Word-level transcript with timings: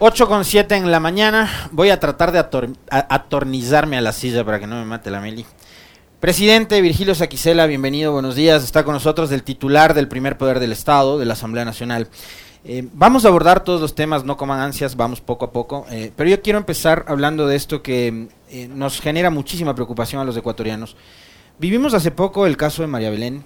8 0.00 0.28
con 0.28 0.44
7 0.44 0.76
en 0.76 0.92
la 0.92 1.00
mañana. 1.00 1.50
Voy 1.72 1.90
a 1.90 1.98
tratar 1.98 2.30
de 2.30 2.38
atornizarme 2.38 3.96
a 3.96 4.00
la 4.00 4.12
silla 4.12 4.44
para 4.44 4.60
que 4.60 4.68
no 4.68 4.76
me 4.76 4.84
mate 4.84 5.10
la 5.10 5.20
Meli. 5.20 5.44
Presidente 6.20 6.80
Virgilio 6.80 7.16
Saquicela, 7.16 7.66
bienvenido, 7.66 8.12
buenos 8.12 8.36
días. 8.36 8.62
Está 8.62 8.84
con 8.84 8.94
nosotros 8.94 9.32
el 9.32 9.42
titular 9.42 9.94
del 9.94 10.06
primer 10.06 10.38
poder 10.38 10.60
del 10.60 10.70
Estado, 10.70 11.18
de 11.18 11.24
la 11.24 11.32
Asamblea 11.32 11.64
Nacional. 11.64 12.06
Eh, 12.64 12.86
vamos 12.92 13.24
a 13.24 13.28
abordar 13.28 13.64
todos 13.64 13.80
los 13.80 13.96
temas, 13.96 14.22
no 14.22 14.36
coman 14.36 14.60
ansias, 14.60 14.94
vamos 14.94 15.20
poco 15.20 15.46
a 15.46 15.50
poco. 15.50 15.84
Eh, 15.90 16.12
pero 16.14 16.30
yo 16.30 16.42
quiero 16.42 16.60
empezar 16.60 17.04
hablando 17.08 17.48
de 17.48 17.56
esto 17.56 17.82
que 17.82 18.28
eh, 18.50 18.68
nos 18.68 19.00
genera 19.00 19.30
muchísima 19.30 19.74
preocupación 19.74 20.22
a 20.22 20.24
los 20.24 20.36
ecuatorianos. 20.36 20.96
Vivimos 21.58 21.92
hace 21.92 22.12
poco 22.12 22.46
el 22.46 22.56
caso 22.56 22.82
de 22.82 22.88
María 22.88 23.10
Belén, 23.10 23.44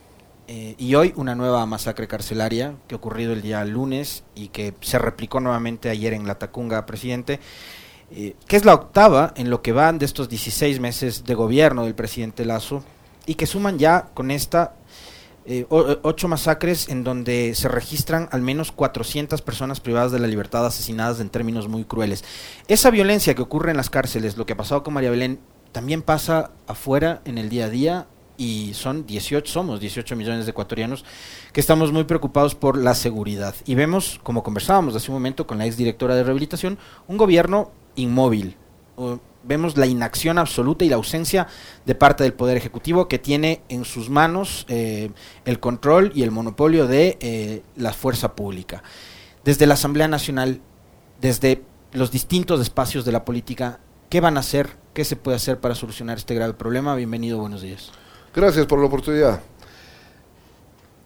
eh, 0.55 0.75
y 0.77 0.97
hoy 0.97 1.15
una 1.17 1.35
nueva 1.35 1.65
masacre 1.65 2.07
carcelaria 2.07 2.75
que 2.87 2.95
ha 2.95 2.99
ocurrido 2.99 3.33
el 3.33 3.41
día 3.41 3.65
lunes 3.65 4.23
y 4.35 4.49
que 4.49 4.75
se 4.83 4.99
replicó 4.99 5.41
nuevamente 5.41 5.89
ayer 5.89 6.13
en 6.13 6.27
La 6.27 6.35
Tacunga, 6.35 6.85
presidente, 6.85 7.41
eh, 8.11 8.37
que 8.47 8.57
es 8.57 8.67
la 8.67 8.75
octava 8.75 9.33
en 9.39 9.49
lo 9.49 9.63
que 9.63 9.73
van 9.73 9.99
de 9.99 10.05
estos 10.05 10.29
16 10.29 10.79
meses 10.79 11.25
de 11.25 11.35
gobierno 11.35 11.85
del 11.85 11.95
presidente 11.95 12.45
Lazo 12.45 12.85
y 13.25 13.37
que 13.37 13.47
suman 13.47 13.79
ya 13.79 14.11
con 14.13 14.31
esta 14.31 14.75
eh, 15.47 15.65
ocho 15.71 16.29
masacres 16.29 16.91
en 16.91 17.03
donde 17.03 17.55
se 17.55 17.69
registran 17.69 18.29
al 18.31 18.43
menos 18.43 18.73
400 18.73 19.41
personas 19.41 19.81
privadas 19.81 20.13
de 20.13 20.19
la 20.19 20.27
libertad 20.27 20.67
asesinadas 20.67 21.19
en 21.21 21.31
términos 21.31 21.67
muy 21.67 21.85
crueles. 21.85 22.25
Esa 22.69 22.91
violencia 22.91 23.35
que 23.35 23.41
ocurre 23.41 23.71
en 23.71 23.79
las 23.79 23.89
cárceles, 23.89 24.37
lo 24.37 24.45
que 24.45 24.53
ha 24.53 24.59
pasado 24.59 24.83
con 24.83 24.93
María 24.93 25.11
Belén, 25.11 25.41
también 25.73 26.03
pasa 26.03 26.51
afuera 26.67 27.23
en 27.25 27.39
el 27.39 27.49
día 27.49 27.65
a 27.65 27.71
día 27.71 28.07
y 28.43 28.75
son 28.75 29.07
18, 29.07 29.53
somos 29.53 29.79
18 29.79 30.17
millones 30.17 30.47
de 30.47 30.51
ecuatorianos 30.51 31.05
que 31.53 31.61
estamos 31.61 31.93
muy 31.93 32.03
preocupados 32.03 32.57
por 32.57 32.77
la 32.77 32.97
seguridad. 32.97 33.55
Y 33.67 33.77
vemos, 33.77 34.19
como 34.25 34.43
conversábamos 34.43 34.97
hace 34.97 35.13
un 35.13 35.17
momento 35.17 35.47
con 35.47 35.59
la 35.59 35.67
exdirectora 35.67 36.17
de 36.17 36.25
rehabilitación, 36.25 36.77
un 37.07 37.19
gobierno 37.19 37.71
inmóvil. 37.95 38.57
vemos 39.45 39.77
la 39.77 39.87
inacción 39.87 40.39
absoluta 40.39 40.85
y 40.85 40.89
la 40.89 40.97
ausencia 40.97 41.47
de 41.87 41.95
parte 41.95 42.25
del 42.25 42.33
Poder 42.33 42.57
Ejecutivo 42.57 43.07
que 43.07 43.21
tiene 43.21 43.63
en 43.69 43.85
sus 43.85 44.11
manos 44.11 44.67
eh, 44.69 45.11
el 45.45 45.61
control 45.61 46.11
y 46.15 46.25
el 46.25 46.33
monopolio 46.33 46.89
de 46.89 47.19
eh, 47.21 47.63
la 47.77 47.93
fuerza 47.93 48.35
pública. 48.35 48.83
Desde 49.45 49.67
la 49.67 49.75
Asamblea 49.75 50.09
Nacional, 50.09 50.61
desde 51.21 51.63
los 51.93 52.11
distintos 52.11 52.61
espacios 52.61 53.05
de 53.05 53.13
la 53.13 53.25
política, 53.25 53.79
¿qué 54.11 54.21
van 54.21 54.37
a 54.37 54.41
hacer? 54.41 54.77
¿Qué 54.95 55.05
se 55.05 55.15
puede 55.15 55.37
hacer 55.37 55.61
para 55.61 55.77
solucionar 55.77 56.19
este 56.19 56.35
grave 56.35 56.55
problema? 56.55 56.97
Bienvenido, 56.97 57.39
buenos 57.39 57.63
días. 57.63 57.93
Gracias 58.35 58.65
por 58.65 58.79
la 58.79 58.87
oportunidad. 58.87 59.43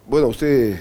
Bueno, 0.06 0.28
usted 0.28 0.78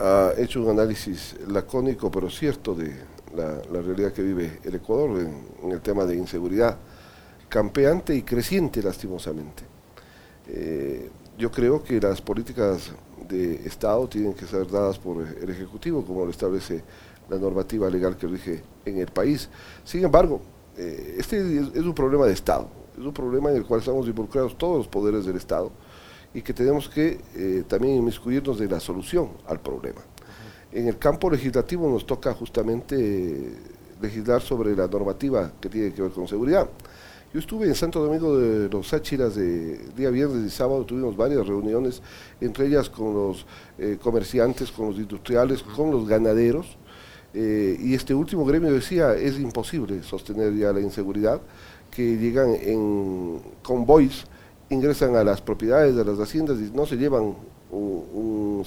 ha 0.00 0.32
hecho 0.36 0.60
un 0.60 0.70
análisis 0.70 1.36
lacónico 1.46 2.10
pero 2.10 2.28
cierto 2.28 2.74
de 2.74 2.92
la, 3.36 3.80
realidad 3.82 4.12
que 4.12 4.22
vive 4.22 4.58
el 4.64 4.74
Ecuador 4.74 5.20
en, 5.20 5.70
el 5.70 5.80
tema 5.80 6.06
de 6.06 6.16
inseguridad 6.16 6.76
campeante 7.48 8.16
y 8.16 8.22
creciente 8.22 8.82
lastimosamente. 8.82 9.62
Eh, 10.48 11.08
yo 11.38 11.52
creo 11.52 11.84
que 11.84 12.00
las 12.00 12.20
políticas 12.20 12.90
de 13.28 13.64
Estado 13.64 14.08
tienen 14.08 14.34
que 14.34 14.44
ser 14.44 14.68
dadas 14.68 14.98
por 14.98 15.24
el 15.24 15.48
Ejecutivo, 15.48 16.04
como 16.04 16.24
lo 16.24 16.32
establece 16.32 16.82
la 17.30 17.38
normativa 17.38 17.88
legal 17.88 18.16
que 18.16 18.26
rige 18.26 18.60
en 18.84 18.98
el 18.98 19.06
país. 19.06 19.48
Sin 19.84 20.02
embargo, 20.02 20.40
eh, 20.76 21.14
este 21.16 21.36
es 21.38 21.84
un 21.84 21.94
problema 21.94 22.26
de 22.26 22.32
Estado 22.32 22.81
es 22.98 23.04
un 23.04 23.12
problema 23.12 23.50
en 23.50 23.56
el 23.56 23.64
cual 23.64 23.80
estamos 23.80 24.06
involucrados 24.06 24.56
todos 24.56 24.78
los 24.78 24.88
poderes 24.88 25.24
del 25.24 25.36
Estado 25.36 25.70
y 26.34 26.42
que 26.42 26.52
tenemos 26.52 26.88
que 26.88 27.20
eh, 27.34 27.64
también 27.66 27.96
inmiscuirnos 27.96 28.58
de 28.58 28.68
la 28.68 28.80
solución 28.80 29.30
al 29.46 29.60
problema. 29.60 30.00
En 30.72 30.88
el 30.88 30.98
campo 30.98 31.30
legislativo 31.30 31.88
nos 31.90 32.06
toca 32.06 32.32
justamente 32.32 32.96
eh, 32.96 33.54
legislar 34.00 34.40
sobre 34.40 34.74
la 34.74 34.86
normativa 34.86 35.52
que 35.60 35.68
tiene 35.68 35.92
que 35.92 36.02
ver 36.02 36.10
con 36.10 36.26
seguridad. 36.26 36.68
Yo 37.32 37.40
estuve 37.40 37.66
en 37.66 37.74
Santo 37.74 38.02
Domingo 38.02 38.36
de 38.36 38.68
los 38.68 38.92
Áchiras 38.92 39.34
de 39.34 39.78
día 39.96 40.10
viernes 40.10 40.46
y 40.46 40.50
sábado, 40.50 40.84
tuvimos 40.84 41.16
varias 41.16 41.46
reuniones, 41.46 42.02
entre 42.40 42.66
ellas 42.66 42.90
con 42.90 43.14
los 43.14 43.46
eh, 43.78 43.98
comerciantes, 44.02 44.70
con 44.70 44.88
los 44.88 44.96
industriales, 44.96 45.62
con 45.62 45.90
los 45.90 46.06
ganaderos, 46.06 46.76
y 47.34 47.94
este 47.94 48.12
último 48.12 48.44
gremio 48.44 48.70
decía, 48.70 49.14
es 49.14 49.40
imposible 49.40 50.02
sostener 50.02 50.54
ya 50.54 50.70
la 50.70 50.80
inseguridad, 50.80 51.40
que 51.94 52.16
llegan 52.16 52.54
en 52.54 53.40
convoys, 53.62 54.24
ingresan 54.70 55.14
a 55.14 55.22
las 55.22 55.40
propiedades 55.40 55.94
de 55.94 56.04
las 56.04 56.18
haciendas 56.18 56.58
y 56.58 56.74
no 56.74 56.86
se 56.86 56.96
llevan 56.96 57.34
un, 57.70 58.62
un 58.62 58.64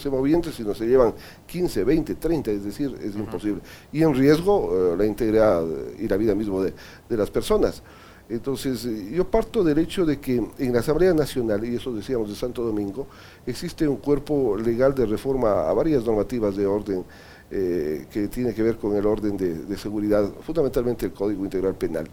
sino 0.53 0.74
se 0.75 0.86
llevan 0.86 1.13
15, 1.47 1.84
20, 1.84 2.16
30, 2.16 2.52
es 2.52 2.63
decir, 2.63 2.96
es 3.02 3.16
imposible. 3.16 3.62
Y 3.91 4.03
en 4.03 4.13
riesgo 4.13 4.94
eh, 4.94 4.97
la 4.97 5.06
integridad 5.06 5.63
y 6.00 6.08
la 6.08 6.18
vida 6.18 6.36
mismo 6.36 6.62
de, 6.62 6.74
las 7.09 7.31
personas. 7.31 7.81
Entonces, 8.28 8.86
eh, 8.86 9.12
yo 9.13 9.30
parto 9.30 9.63
del 9.63 9.78
hecho 9.78 10.06
de 10.06 10.19
que 10.19 10.44
en 10.57 10.74
la 10.74 10.80
Asamblea 10.80 11.13
Nacional, 11.13 11.63
y 11.66 11.75
eso 11.75 11.94
decíamos 11.94 12.30
de 12.30 12.36
Santo 12.36 12.63
Domingo, 12.63 13.07
existe 13.46 13.88
un 13.88 13.97
cuerpo 13.97 14.57
legal 14.57 14.94
de 14.94 15.06
reforma 15.06 15.69
a 15.69 15.74
varias 15.74 16.03
normativas 16.03 16.56
de 16.56 16.66
orden 16.66 17.06
eh, 17.52 18.07
que 18.12 18.28
tiene 18.28 18.53
que 18.53 18.63
ver 18.63 18.78
con 18.78 18.96
el 18.96 19.06
orden 19.06 19.38
de 19.38 19.78
seguridad, 19.78 20.30
fundamentalmente 20.42 21.06
el 21.06 21.13
Código 21.13 21.44
Integral 21.46 21.75
Penal. 21.75 22.09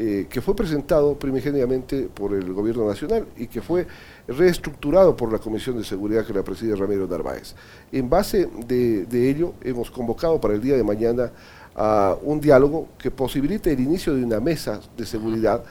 Eh, 0.00 0.26
que 0.30 0.40
fue 0.40 0.54
presentado 0.54 1.18
primigeniamente 1.18 2.02
por 2.02 2.32
el 2.32 2.52
gobierno 2.52 2.86
nacional 2.86 3.26
y 3.36 3.48
que 3.48 3.60
fue 3.60 3.84
reestructurado 4.28 5.16
por 5.16 5.32
la 5.32 5.40
Comisión 5.40 5.76
de 5.76 5.82
Seguridad 5.82 6.24
que 6.24 6.32
la 6.32 6.44
preside 6.44 6.76
Ramiro 6.76 7.08
Narváez. 7.08 7.56
En 7.90 8.08
base 8.08 8.48
de, 8.68 9.28
ello, 9.28 9.54
hemos 9.60 9.90
convocado 9.90 10.40
para 10.40 10.54
el 10.54 10.60
día 10.60 10.76
de 10.76 10.84
mañana 10.84 11.32
a 11.74 12.16
un 12.22 12.40
diálogo 12.40 12.90
que 12.96 13.10
posibilite 13.10 13.72
el 13.72 13.80
inicio 13.80 14.14
de 14.14 14.22
una 14.22 14.38
mesa 14.38 14.80
de 14.96 15.04
seguridad 15.04 15.64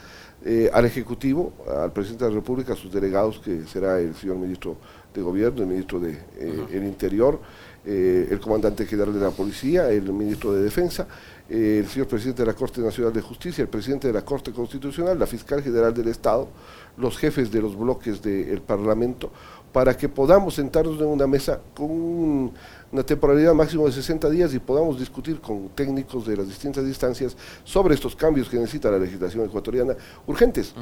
eh, 0.44 0.70
al 0.74 0.84
Ejecutivo, 0.84 1.54
al 1.66 1.94
Presidente 1.94 2.26
de 2.26 2.32
la 2.32 2.36
República, 2.36 2.74
a 2.74 2.76
sus 2.76 2.92
delegados, 2.92 3.40
que 3.40 3.64
será 3.66 3.98
el 3.98 4.14
señor 4.14 4.36
Ministro 4.36 4.76
de 5.14 5.22
Gobierno, 5.22 5.62
el 5.62 5.68
Ministro 5.68 6.02
del 6.02 6.18
de, 6.38 6.78
eh, 6.78 6.86
Interior, 6.86 7.40
el 7.86 8.38
Comandante 8.42 8.86
General 8.86 9.14
de 9.14 9.22
la 9.22 9.32
Policía, 9.32 9.90
el 9.90 10.12
Ministro 10.12 10.52
de 10.52 10.64
Defensa, 10.64 11.08
el 11.50 11.88
señor 11.88 12.08
presidente 12.08 12.42
de 12.42 12.48
la 12.48 12.54
Corte 12.54 12.82
Nacional 12.82 13.14
de 13.14 13.22
Justicia, 13.22 13.62
el 13.62 13.70
presidente 13.70 14.08
de 14.08 14.14
la 14.14 14.24
Corte 14.24 14.52
Constitucional, 14.52 15.18
la 15.18 15.28
fiscal 15.28 15.64
general 15.64 15.94
del 15.94 16.10
Estado, 16.10 16.50
los 16.98 17.18
jefes 17.18 17.52
de 17.52 17.62
los 17.62 17.78
bloques 17.78 18.22
del 18.22 18.62
Parlamento, 18.62 19.32
para 19.72 19.96
que 19.96 20.10
podamos 20.10 20.56
sentarnos 20.56 21.00
en 21.00 21.08
una 21.08 21.28
mesa 21.28 21.60
con 21.74 22.52
una 22.92 23.04
temporalidad 23.04 23.54
máxima 23.54 23.84
de 23.86 23.92
60 23.92 24.30
días 24.30 24.54
y 24.54 24.60
podamos 24.60 25.00
discutir 25.00 25.40
con 25.40 25.70
técnicos 25.70 26.26
de 26.26 26.36
las 26.36 26.48
distintas 26.48 26.84
instancias 26.86 27.38
sobre 27.64 27.96
estos 27.96 28.16
cambios 28.16 28.50
que 28.50 28.58
necesita 28.58 28.92
la 28.92 28.98
legislación 28.98 29.46
ecuatoriana 29.46 29.96
urgentes. 30.26 30.74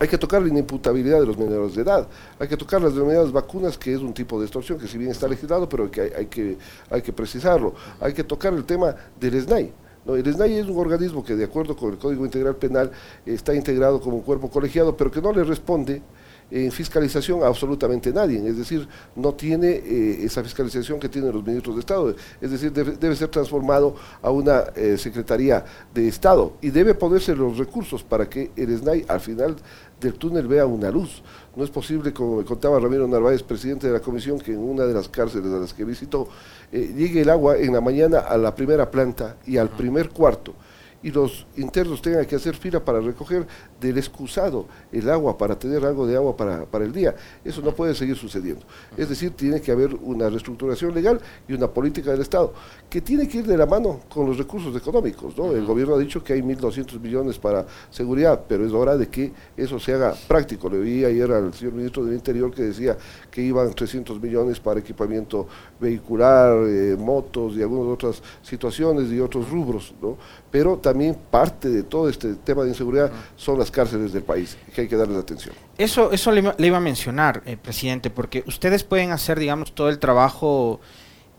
Hay 0.00 0.06
que 0.06 0.18
tocar 0.18 0.40
la 0.40 0.48
inimputabilidad 0.48 1.18
de 1.18 1.26
los 1.26 1.36
menores 1.36 1.74
de 1.74 1.82
edad, 1.82 2.06
hay 2.38 2.46
que 2.46 2.56
tocar 2.56 2.80
las 2.80 2.94
denominadas 2.94 3.32
vacunas, 3.32 3.76
que 3.76 3.92
es 3.92 3.98
un 3.98 4.14
tipo 4.14 4.38
de 4.38 4.46
extorsión 4.46 4.78
que 4.78 4.86
si 4.86 4.96
bien 4.96 5.10
está 5.10 5.26
legislado, 5.26 5.68
pero 5.68 5.90
que 5.90 6.12
hay, 6.16 6.26
que, 6.26 6.56
hay 6.88 7.02
que 7.02 7.12
precisarlo. 7.12 7.74
Hay 7.98 8.12
que 8.12 8.22
tocar 8.22 8.52
el 8.54 8.64
tema 8.64 8.94
del 9.18 9.42
SNAI 9.42 9.72
el 10.16 10.32
SNAI 10.32 10.58
es 10.58 10.66
un 10.66 10.78
organismo 10.78 11.24
que, 11.24 11.34
de 11.34 11.44
acuerdo 11.44 11.76
con 11.76 11.92
el 11.92 11.98
Código 11.98 12.24
Integral 12.24 12.56
Penal, 12.56 12.90
está 13.26 13.54
integrado 13.54 14.00
como 14.00 14.16
un 14.16 14.22
cuerpo 14.22 14.50
colegiado, 14.50 14.96
pero 14.96 15.10
que 15.10 15.20
no 15.20 15.32
le 15.32 15.44
responde 15.44 16.02
en 16.50 16.72
fiscalización 16.72 17.42
a 17.42 17.46
absolutamente 17.46 18.12
nadie, 18.12 18.46
es 18.48 18.56
decir, 18.56 18.88
no 19.14 19.34
tiene 19.34 19.68
eh, 19.68 20.24
esa 20.24 20.42
fiscalización 20.42 20.98
que 20.98 21.08
tienen 21.08 21.32
los 21.32 21.44
ministros 21.44 21.76
de 21.76 21.80
Estado, 21.80 22.14
es 22.40 22.50
decir, 22.50 22.72
debe, 22.72 23.16
ser 23.16 23.28
transformado 23.28 23.96
a 24.22 24.30
una 24.30 24.64
eh, 24.74 24.96
Secretaría 24.96 25.64
de 25.92 26.08
Estado 26.08 26.54
y 26.62 26.70
debe 26.70 26.94
ponerse 26.94 27.36
los 27.36 27.58
recursos 27.58 28.02
para 28.02 28.28
que 28.28 28.50
el 28.56 28.76
SNAI 28.78 29.04
al 29.08 29.20
final 29.20 29.56
del 30.00 30.14
túnel 30.14 30.46
vea 30.46 30.64
una 30.64 30.90
luz. 30.90 31.22
No 31.56 31.64
es 31.64 31.70
posible, 31.70 32.12
como 32.12 32.36
me 32.36 32.44
contaba 32.44 32.78
Ramiro 32.78 33.06
Narváez, 33.08 33.42
presidente 33.42 33.88
de 33.88 33.92
la 33.92 34.00
comisión, 34.00 34.38
que 34.38 34.52
en 34.52 34.60
una 34.60 34.84
de 34.84 34.94
las 34.94 35.08
cárceles 35.08 35.52
a 35.52 35.58
las 35.58 35.74
que 35.74 35.84
visitó, 35.84 36.28
eh, 36.72 36.92
llegue 36.96 37.22
el 37.22 37.30
agua 37.30 37.56
en 37.56 37.72
la 37.72 37.80
mañana 37.80 38.18
a 38.20 38.36
la 38.36 38.54
primera 38.54 38.90
planta 38.90 39.36
y 39.46 39.56
al 39.56 39.68
primer 39.70 40.10
cuarto 40.10 40.54
y 41.02 41.10
los 41.10 41.46
internos 41.56 42.02
tengan 42.02 42.26
que 42.26 42.34
hacer 42.36 42.56
fila 42.56 42.84
para 42.84 43.00
recoger 43.00 43.46
del 43.80 43.98
excusado 43.98 44.66
el 44.90 45.08
agua, 45.08 45.38
para 45.38 45.56
tener 45.56 45.84
algo 45.84 46.06
de 46.06 46.16
agua 46.16 46.36
para, 46.36 46.64
para, 46.66 46.84
el 46.84 46.92
día. 46.92 47.14
Eso 47.44 47.62
no 47.62 47.72
puede 47.72 47.94
seguir 47.94 48.16
sucediendo. 48.16 48.62
Es 48.96 49.08
decir, 49.08 49.30
tiene 49.30 49.60
que 49.60 49.70
haber 49.70 49.94
una 49.94 50.28
reestructuración 50.28 50.92
legal 50.94 51.20
y 51.46 51.52
una 51.52 51.68
política 51.68 52.10
del 52.10 52.22
Estado 52.22 52.52
que 52.90 53.00
tiene 53.00 53.28
que 53.28 53.38
ir 53.38 53.46
de 53.46 53.56
la 53.56 53.66
mano 53.66 54.00
con 54.08 54.26
los 54.26 54.38
recursos 54.38 54.74
económicos. 54.76 55.36
¿no? 55.36 55.52
El 55.52 55.64
gobierno 55.64 55.94
ha 55.94 55.98
dicho 55.98 56.24
que 56.24 56.32
hay 56.32 56.42
1.200 56.42 56.98
millones 57.00 57.38
para 57.38 57.66
seguridad, 57.90 58.44
pero 58.48 58.66
es 58.66 58.72
hora 58.72 58.96
de 58.96 59.08
que 59.08 59.32
eso 59.56 59.78
se 59.78 59.94
haga 59.94 60.14
práctico. 60.26 60.68
Le 60.68 60.78
vi 60.78 61.04
ayer 61.04 61.30
al 61.30 61.54
señor 61.54 61.74
ministro 61.74 62.04
del 62.04 62.14
Interior 62.14 62.52
que 62.52 62.62
decía 62.62 62.96
que 63.30 63.42
iban 63.42 63.72
300 63.72 64.20
millones 64.20 64.58
para 64.58 64.80
equipamiento 64.80 65.46
vehicular, 65.78 66.56
eh, 66.66 66.96
motos 66.98 67.54
y 67.56 67.62
algunas 67.62 67.92
otras 67.92 68.22
situaciones 68.42 69.12
y 69.12 69.20
otros 69.20 69.48
rubros. 69.48 69.94
¿no? 70.02 70.16
Pero 70.50 70.78
también 70.88 71.14
parte 71.30 71.68
de 71.68 71.82
todo 71.82 72.08
este 72.08 72.34
tema 72.36 72.62
de 72.62 72.70
inseguridad 72.70 73.12
son 73.36 73.58
las 73.58 73.70
cárceles 73.70 74.10
del 74.10 74.22
país, 74.22 74.56
que 74.74 74.80
hay 74.80 74.88
que 74.88 74.96
darles 74.96 75.18
atención. 75.18 75.54
Eso, 75.76 76.12
eso 76.12 76.32
le, 76.32 76.54
iba 76.66 76.78
a 76.78 76.80
mencionar, 76.80 77.42
eh, 77.44 77.58
presidente, 77.58 78.08
porque 78.08 78.42
ustedes 78.46 78.84
pueden 78.84 79.10
hacer, 79.10 79.38
digamos, 79.38 79.74
todo 79.74 79.90
el 79.90 79.98
trabajo, 79.98 80.80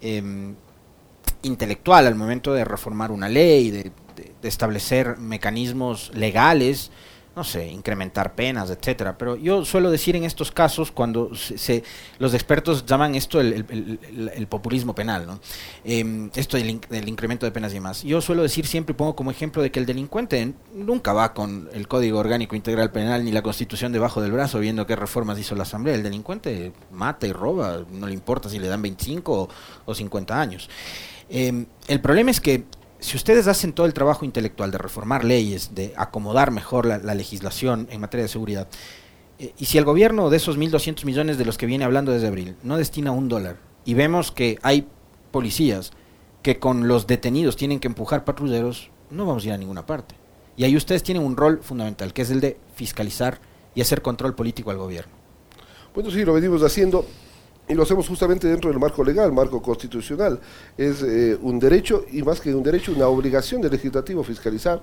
em, 0.01 0.53
intelectual 1.41 2.05
al 2.05 2.13
momento 2.13 2.53
de 2.53 2.63
reformar 2.63 3.11
una 3.11 3.27
ley, 3.27 3.71
de, 3.71 3.91
de 4.39 4.47
establecer 4.47 5.17
mecanismos 5.17 6.11
legales 6.13 6.91
no 7.39 7.45
sé, 7.45 7.67
incrementar 7.67 8.35
penas, 8.35 8.69
etcétera. 8.69 9.17
Pero 9.17 9.37
yo 9.37 9.63
suelo 9.63 9.89
decir 9.89 10.13
en 10.17 10.25
estos 10.25 10.51
casos, 10.51 10.91
cuando 10.91 11.33
se, 11.33 11.85
los 12.17 12.33
expertos 12.33 12.85
llaman 12.85 13.15
esto 13.15 13.39
el, 13.39 14.45
populismo 14.49 14.93
penal, 14.93 15.25
¿no? 15.25 15.39
Em, 15.85 16.29
esto 16.35 16.57
del, 16.57 17.07
incremento 17.07 17.45
de 17.45 17.53
penas 17.53 17.71
y 17.71 17.75
demás. 17.75 18.03
Yo 18.03 18.19
suelo 18.19 18.41
decir 18.41 18.67
siempre, 18.67 18.93
pongo 18.93 19.15
como 19.15 19.31
ejemplo 19.31 19.61
de 19.61 19.71
que 19.71 19.79
el 19.79 19.85
delincuente 19.85 20.53
nunca 20.73 21.13
va 21.13 21.33
con 21.33 21.69
el 21.71 21.87
Código 21.87 22.19
Orgánico 22.19 22.57
Integral 22.57 22.91
Penal 22.91 23.23
ni 23.23 23.31
la 23.31 23.41
Constitución 23.41 23.93
debajo 23.93 24.21
del 24.21 24.33
brazo 24.33 24.59
viendo 24.59 24.85
qué 24.85 24.97
reformas 24.97 25.39
hizo 25.39 25.55
la 25.55 25.63
Asamblea. 25.63 25.95
El 25.95 26.03
delincuente 26.03 26.73
mata 26.91 27.25
y 27.25 27.31
roba, 27.31 27.85
no 27.89 28.07
le 28.07 28.13
importa 28.13 28.49
si 28.49 28.59
le 28.59 28.67
dan 28.67 28.81
25 28.81 29.33
o, 29.33 29.49
o 29.85 29.95
50 29.95 30.41
años. 30.41 30.69
Em, 31.29 31.67
el 31.87 32.01
problema 32.01 32.31
es 32.31 32.41
que 32.41 32.65
si 32.99 33.15
ustedes 33.15 33.47
hacen 33.47 33.73
todo 33.73 33.85
el 33.85 33.93
trabajo 33.93 34.25
intelectual 34.25 34.71
de 34.71 34.77
reformar 34.77 35.23
leyes, 35.23 35.73
de 35.73 35.93
acomodar 35.95 36.51
mejor 36.51 36.85
la, 36.85 37.15
legislación 37.15 37.87
en 37.91 38.01
materia 38.01 38.23
de 38.23 38.29
seguridad, 38.29 38.67
eh, 39.39 39.53
y 39.57 39.65
si 39.65 39.77
el 39.77 39.85
gobierno 39.85 40.29
de 40.29 40.37
esos 40.37 40.57
1.200 40.57 41.05
millones 41.05 41.37
de 41.37 41.45
los 41.45 41.57
que 41.57 41.65
viene 41.65 41.85
hablando 41.85 42.11
desde 42.11 42.27
abril 42.27 42.55
no 42.63 42.77
destina 42.77 43.11
un 43.11 43.29
dólar, 43.29 43.57
y 43.85 43.93
vemos 43.93 44.31
que 44.31 44.59
hay 44.61 44.87
policías 45.31 45.91
que 46.41 46.59
con 46.59 46.87
los 46.87 47.07
detenidos 47.07 47.55
tienen 47.55 47.79
que 47.79 47.87
empujar 47.87 48.25
patrulleros, 48.25 48.89
no 49.09 49.25
vamos 49.25 49.43
a 49.43 49.47
ir 49.47 49.53
a 49.53 49.57
ninguna 49.57 49.85
parte. 49.85 50.15
Y 50.57 50.65
ahí 50.65 50.75
ustedes 50.75 51.03
tienen 51.03 51.23
un 51.23 51.37
rol 51.37 51.59
fundamental, 51.63 52.13
que 52.13 52.21
es 52.21 52.31
el 52.31 52.41
de 52.41 52.57
fiscalizar 52.75 53.39
y 53.75 53.81
hacer 53.81 54.01
control 54.01 54.35
político 54.35 54.71
al 54.71 54.77
gobierno. 54.77 55.13
Bueno, 55.93 56.11
sí, 56.11 56.23
lo 56.25 56.33
venimos 56.33 56.63
haciendo 56.63 57.05
y 57.69 57.75
lo 57.75 57.83
hacemos 57.83 58.07
justamente 58.07 58.47
dentro 58.47 58.71
del 58.71 58.79
marco 58.79 59.03
legal, 59.03 59.31
marco 59.31 59.61
constitucional. 59.61 60.39
Es 60.75 61.03
eh, 61.03 61.37
un 61.39 61.59
derecho, 61.59 62.03
y 62.11 62.23
más 62.23 62.41
que 62.41 62.53
un 62.53 62.63
derecho, 62.63 62.91
una 62.91 63.07
obligación 63.07 63.61
del 63.61 63.71
legislativo 63.71 64.23
fiscalizar 64.23 64.81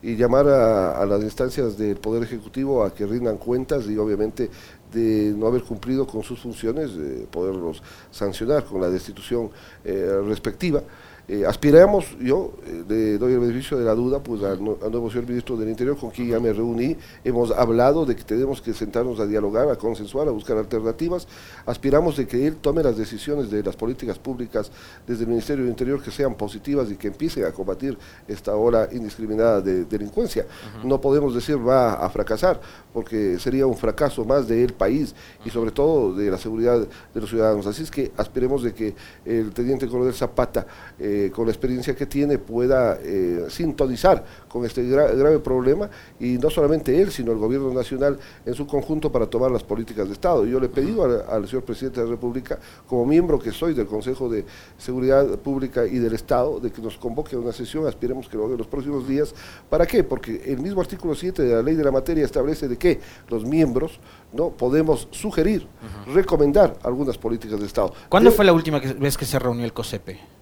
y 0.00 0.14
llamar 0.14 0.46
a, 0.46 1.04
las 1.04 1.20
instancias 1.24 1.76
del 1.76 1.96
Poder 1.96 2.22
Ejecutivo 2.22 2.84
a 2.84 2.94
que 2.94 3.04
rindan 3.06 3.38
cuentas 3.38 3.86
y 3.86 3.98
obviamente 3.98 4.48
de 4.92 5.34
no 5.36 5.48
haber 5.48 5.64
cumplido 5.64 6.06
con 6.06 6.22
sus 6.22 6.38
funciones, 6.38 6.92
poderlos 7.32 7.82
sancionar 8.12 8.64
con 8.64 8.80
la 8.80 8.88
destitución 8.88 9.50
eh, 9.84 10.20
respectiva. 10.24 10.84
Eh, 11.30 11.44
aspiramos, 11.44 12.16
yo 12.18 12.54
eh, 12.64 12.84
le 12.88 13.18
doy 13.18 13.34
el 13.34 13.40
beneficio 13.40 13.76
de 13.76 13.84
la 13.84 13.94
duda 13.94 14.22
pues 14.22 14.42
al, 14.42 14.64
nuevo 14.64 15.10
señor 15.10 15.28
ministro 15.28 15.58
del 15.58 15.68
Interior 15.68 15.94
con 15.98 16.08
quien 16.08 16.26
ya 16.26 16.40
me 16.40 16.50
reuní, 16.54 16.96
hemos 17.22 17.50
hablado 17.50 18.06
de 18.06 18.16
que 18.16 18.22
tenemos 18.22 18.62
que 18.62 18.72
sentarnos 18.72 19.20
a 19.20 19.26
dialogar, 19.26 19.68
a 19.68 19.76
consensuar, 19.76 20.26
a 20.28 20.30
buscar 20.30 20.56
alternativas, 20.56 21.28
aspiramos 21.66 22.16
de 22.16 22.26
que 22.26 22.46
él 22.46 22.56
tome 22.56 22.82
las 22.82 22.96
decisiones 22.96 23.50
de 23.50 23.62
las 23.62 23.76
políticas 23.76 24.18
públicas 24.18 24.70
desde 25.06 25.24
el 25.24 25.28
Ministerio 25.28 25.64
del 25.64 25.70
Interior 25.70 26.02
que 26.02 26.10
sean 26.10 26.34
positivas 26.34 26.90
y 26.90 26.96
que 26.96 27.08
empiecen 27.08 27.44
a 27.44 27.52
combatir 27.52 27.98
esta 28.26 28.56
ola 28.56 28.88
indiscriminada 28.90 29.60
de 29.60 29.84
delincuencia. 29.84 30.46
No 30.82 30.98
podemos 30.98 31.34
decir 31.34 31.58
va 31.58 31.92
a 31.92 32.08
fracasar, 32.08 32.58
porque 32.94 33.38
sería 33.38 33.66
un 33.66 33.76
fracaso 33.76 34.24
más 34.24 34.48
del 34.48 34.72
país 34.72 35.14
y 35.44 35.50
sobre 35.50 35.72
todo 35.72 36.14
de 36.14 36.30
la 36.30 36.38
seguridad 36.38 36.78
de 36.78 37.20
los 37.20 37.28
ciudadanos. 37.28 37.66
Así 37.66 37.82
es 37.82 37.90
que 37.90 38.12
aspiremos 38.16 38.62
de 38.62 38.72
que 38.72 38.94
el 39.26 39.52
teniente 39.52 39.86
coronel 39.86 40.14
Zapata 40.14 40.66
eh, 40.98 41.17
eh, 41.18 41.30
con 41.30 41.46
la 41.46 41.52
experiencia 41.52 41.94
que 41.96 42.06
tiene, 42.06 42.38
pueda 42.38 42.98
eh, 43.02 43.46
sintonizar 43.48 44.24
con 44.48 44.64
este 44.64 44.84
grave 44.84 45.38
problema 45.40 45.90
y 46.20 46.38
no 46.38 46.48
solamente 46.48 47.00
él, 47.00 47.10
sino 47.10 47.32
el 47.32 47.38
gobierno 47.38 47.72
nacional 47.72 48.18
en 48.44 48.54
su 48.54 48.66
conjunto 48.66 49.10
para 49.10 49.26
tomar 49.26 49.50
las 49.50 49.64
políticas 49.64 50.06
de 50.06 50.12
Estado. 50.12 50.46
Yo 50.46 50.60
le 50.60 50.66
he 50.66 50.68
pedido 50.68 51.04
al, 51.04 51.48
señor 51.48 51.64
presidente 51.64 52.00
de 52.00 52.06
la 52.06 52.12
República, 52.12 52.58
como 52.86 53.04
miembro 53.04 53.38
que 53.38 53.50
soy 53.50 53.74
del 53.74 53.86
Consejo 53.86 54.28
de 54.28 54.44
Seguridad 54.76 55.26
Pública 55.38 55.86
y 55.86 55.98
del 55.98 56.14
Estado, 56.14 56.60
de 56.60 56.70
que 56.70 56.80
nos 56.80 56.96
convoque 56.96 57.36
a 57.36 57.38
una 57.38 57.52
sesión, 57.52 57.86
aspiremos 57.86 58.28
que 58.28 58.36
lo 58.36 58.44
haga 58.44 58.52
en 58.52 58.58
los 58.58 58.66
próximos 58.66 59.06
días. 59.08 59.34
¿Para 59.68 59.86
qué? 59.86 60.04
Porque 60.04 60.42
el 60.46 60.60
mismo 60.60 60.80
artículo 60.80 61.14
7 61.14 61.42
de 61.42 61.54
la 61.54 61.62
ley 61.62 61.74
de 61.74 61.84
la 61.84 61.90
materia 61.90 62.24
establece 62.24 62.68
de 62.68 62.76
que 62.76 63.00
los 63.28 63.44
miembros 63.44 63.98
no 64.32 64.50
podemos 64.50 65.08
sugerir, 65.10 65.66
recomendar 66.12 66.76
algunas 66.82 67.18
políticas 67.18 67.58
de 67.58 67.66
Estado. 67.66 67.92
¿Cuándo 68.08 68.30
fue 68.30 68.44
la 68.44 68.52
última 68.52 68.78
vez 68.78 69.16
que 69.16 69.24
se 69.24 69.38
reunió 69.38 69.64
el 69.64 69.72
COSEPE? 69.72 70.37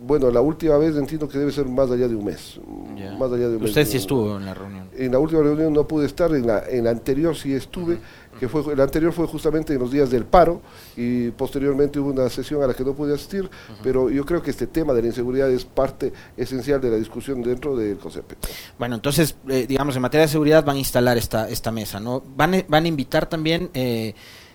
Bueno, 0.00 0.30
la 0.30 0.40
última 0.40 0.76
vez 0.76 0.96
entiendo 0.96 1.28
que 1.28 1.38
debe 1.38 1.52
ser 1.52 1.66
más 1.66 1.90
allá 1.90 2.08
de 2.08 2.14
un 2.14 2.24
mes. 2.24 2.60
Más 3.18 3.32
allá 3.32 3.48
de 3.48 3.56
un 3.56 3.64
Usted 3.64 3.86
sí 3.86 3.96
estuvo 3.96 4.36
en 4.36 4.44
la 4.44 4.52
reunión. 4.52 4.88
En 4.96 5.12
la 5.12 5.18
última 5.18 5.42
reunión 5.42 5.72
no 5.72 5.86
pude 5.86 6.06
estar, 6.06 6.34
en 6.34 6.46
la, 6.46 6.64
en 6.68 6.84
la 6.84 6.90
anterior 6.90 7.36
sí 7.36 7.54
estuve, 7.54 7.98
que 8.38 8.48
fue 8.48 8.74
la 8.74 8.82
anterior 8.82 9.12
fue 9.12 9.26
justamente 9.26 9.72
en 9.72 9.78
los 9.78 9.90
días 9.90 10.10
del 10.10 10.24
paro 10.24 10.60
y 10.96 11.30
posteriormente 11.30 12.00
hubo 12.00 12.10
una 12.10 12.28
sesión 12.28 12.62
a 12.62 12.66
la 12.66 12.74
que 12.74 12.84
no 12.84 12.92
pude 12.92 13.14
asistir, 13.14 13.48
pero 13.82 14.10
yo 14.10 14.26
creo 14.26 14.42
que 14.42 14.50
este 14.50 14.66
tema 14.66 14.92
de 14.92 15.02
la 15.02 15.08
inseguridad 15.08 15.50
es 15.50 15.64
parte 15.64 16.12
esencial 16.36 16.80
de 16.80 16.90
la 16.90 16.96
discusión 16.96 17.42
dentro 17.42 17.76
del 17.76 17.96
COSEPE. 17.96 18.36
Bueno, 18.78 18.96
entonces, 18.96 19.36
eh, 19.48 19.66
digamos, 19.68 19.94
en 19.96 20.02
materia 20.02 20.26
de 20.26 20.32
seguridad 20.32 20.64
van 20.64 20.76
a 20.76 20.80
instalar 20.80 21.16
esta, 21.16 21.48
esta 21.48 21.70
mesa, 21.70 22.00
¿no? 22.00 22.22
Van, 22.36 22.64
van 22.68 22.84
a 22.84 22.88
invitar 22.88 23.26
también... 23.28 23.70
Eh, 23.74 24.14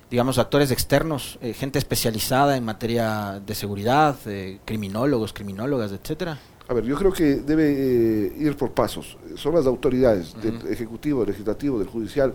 digamos, 0.10 0.40
actores 0.40 0.72
externos, 0.72 1.38
eh, 1.42 1.54
gente 1.54 1.78
especializada 1.78 2.58
en 2.58 2.66
materia 2.66 3.42
de 3.46 3.56
seguridad, 3.56 4.18
eh, 4.26 4.60
criminólogos, 4.66 5.34
criminólogas, 5.34 5.92
etcétera? 5.92 6.40
A 6.68 6.74
ver, 6.74 6.84
yo 6.84 6.96
creo 6.96 7.12
que 7.12 7.36
debe 7.38 7.72
eh, 7.72 8.34
ir 8.38 8.56
por 8.56 8.72
pasos. 8.72 9.18
Son 9.36 9.56
las 9.56 9.66
autoridades 9.66 10.36
del 10.42 10.68
Ejecutivo, 10.68 11.22
del 11.22 11.30
Legislativo, 11.30 11.80
del 11.80 11.88
Judicial, 11.88 12.34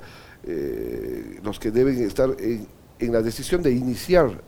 los 1.43 1.59
que 1.59 1.71
deben 1.71 2.03
estar 2.05 2.37
en, 2.39 2.69
en 2.99 3.13
la 3.13 3.23
decisión 3.23 3.63
de 3.63 3.73
iniciar 3.73 4.43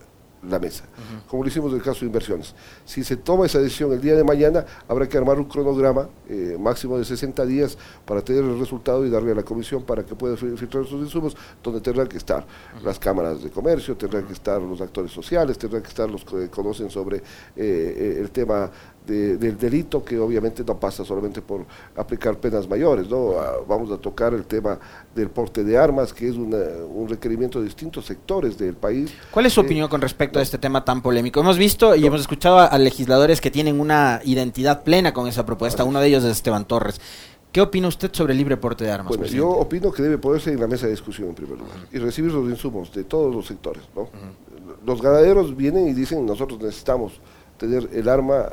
la 0.48 0.58
mesa, 0.58 0.84
como 1.28 1.43
lo 1.43 1.48
hicimos 1.48 1.70
en 1.72 1.78
el 1.78 1.82
caso 1.82 2.00
de 2.00 2.06
inversiones. 2.06 2.54
Si 2.84 3.04
se 3.04 3.16
toma 3.16 3.46
esa 3.46 3.58
decisión 3.58 3.93
el 3.93 4.00
día 4.00 4.14
de 4.14 4.25
mañana, 4.25 4.64
habrá 4.88 5.08
que 5.08 5.19
armar 5.19 5.38
un 5.38 5.46
cronograma 5.46 6.08
eh, 6.28 6.56
máximo 6.58 6.98
de 6.98 7.04
60 7.04 7.44
días 7.46 7.76
para 8.04 8.22
tener 8.22 8.44
el 8.44 8.58
resultado 8.58 9.04
y 9.04 9.10
darle 9.10 9.32
a 9.32 9.34
la 9.34 9.43
comisión 9.43 9.82
para 9.82 10.04
que 10.04 10.14
pueda 10.14 10.37
filtrar 10.37 10.84
esos 10.84 11.00
insumos, 11.00 11.37
donde 11.62 11.81
tendrán 11.81 12.06
que 12.06 12.16
estar 12.16 12.46
las 12.84 12.98
cámaras 12.98 13.43
de 13.43 13.50
comercio, 13.50 13.96
tendrán 13.96 14.25
que 14.26 14.32
estar 14.32 14.60
los 14.60 14.81
actores 14.81 15.10
sociales, 15.10 15.58
tendrán 15.58 15.82
que 15.82 15.88
estar 15.88 16.08
los 16.10 16.25
que 16.25 16.49
conocen 16.49 16.90
sobre 16.90 17.19
eh, 17.19 17.22
eh, 17.56 18.19
el 18.20 18.31
tema 18.31 18.70
del 19.06 19.56
delito 19.56 20.05
que 20.05 20.19
obviamente 20.19 20.64
no 20.64 20.79
pasa 20.79 21.05
solamente 21.05 21.41
por 21.41 21.64
aplicar 21.97 22.38
penas 22.38 22.69
mayores, 22.69 23.09
¿no? 23.09 23.38
Ah, 23.38 23.54
vamos 23.66 23.90
a 23.90 23.99
tocar 23.99 24.35
el 24.35 24.45
tema 24.45 24.78
del 25.14 25.30
porte 25.30 25.62
de 25.62 25.78
armas, 25.78 26.12
que 26.12 26.28
es 26.28 26.37
un 26.37 27.07
requerimiento 27.09 27.61
de 27.61 27.66
distintos 27.66 28.04
sectores 28.04 28.59
del 28.59 28.75
país. 28.75 29.12
¿Cuál 29.30 29.47
es 29.47 29.52
su 29.52 29.61
eh, 29.61 29.64
opinión 29.64 29.88
con 29.88 30.00
respecto 30.00 30.38
a 30.38 30.42
este 30.42 30.59
tema 30.59 30.85
tan 30.85 31.02
polémico? 31.02 31.40
Hemos 31.40 31.59
visto 31.59 31.95
y 31.95 32.04
hemos 32.04 32.21
escuchado 32.21 32.59
a, 32.59 32.76
legisladores 32.78 33.40
que 33.40 33.50
tienen 33.50 33.80
una 33.80 34.21
identidad 34.25 34.83
plena 34.83 35.12
con 35.12 35.28
esa 35.28 35.47
propuesta, 35.47 35.85
uno 35.85 36.00
de 36.00 36.09
ellos 36.09 36.25
es 36.25 36.33
Esteban 36.33 36.66
Torres. 36.66 37.00
¿Qué 37.52 37.61
opina 37.62 37.88
usted 37.88 38.11
sobre 38.12 38.33
el 38.33 38.38
libre 38.38 38.57
porte 38.59 38.85
de 38.85 38.90
armas? 38.90 39.16
Bueno, 39.16 39.25
yo 39.33 39.49
opino 39.49 39.90
que 39.90 40.02
debe 40.02 40.19
poderse 40.19 40.52
en 40.52 40.61
la 40.61 40.66
mesa 40.66 40.87
de 40.87 40.92
discusión 40.92 41.28
en 41.28 41.35
primer 41.35 41.59
lugar 41.59 41.76
y 41.90 41.99
recibir 41.99 42.30
los 42.30 42.47
insumos 42.50 42.92
de 42.92 43.04
todos 43.04 43.35
los 43.35 43.47
sectores. 43.47 43.83
¿no? 43.95 44.11
Los 44.85 45.00
ganaderos 45.00 45.57
vienen 45.57 45.88
y 45.88 45.95
dicen 45.95 46.26
nosotros 46.26 46.61
necesitamos 46.61 47.14
tener 47.57 47.88
el 47.95 48.09
arma 48.11 48.50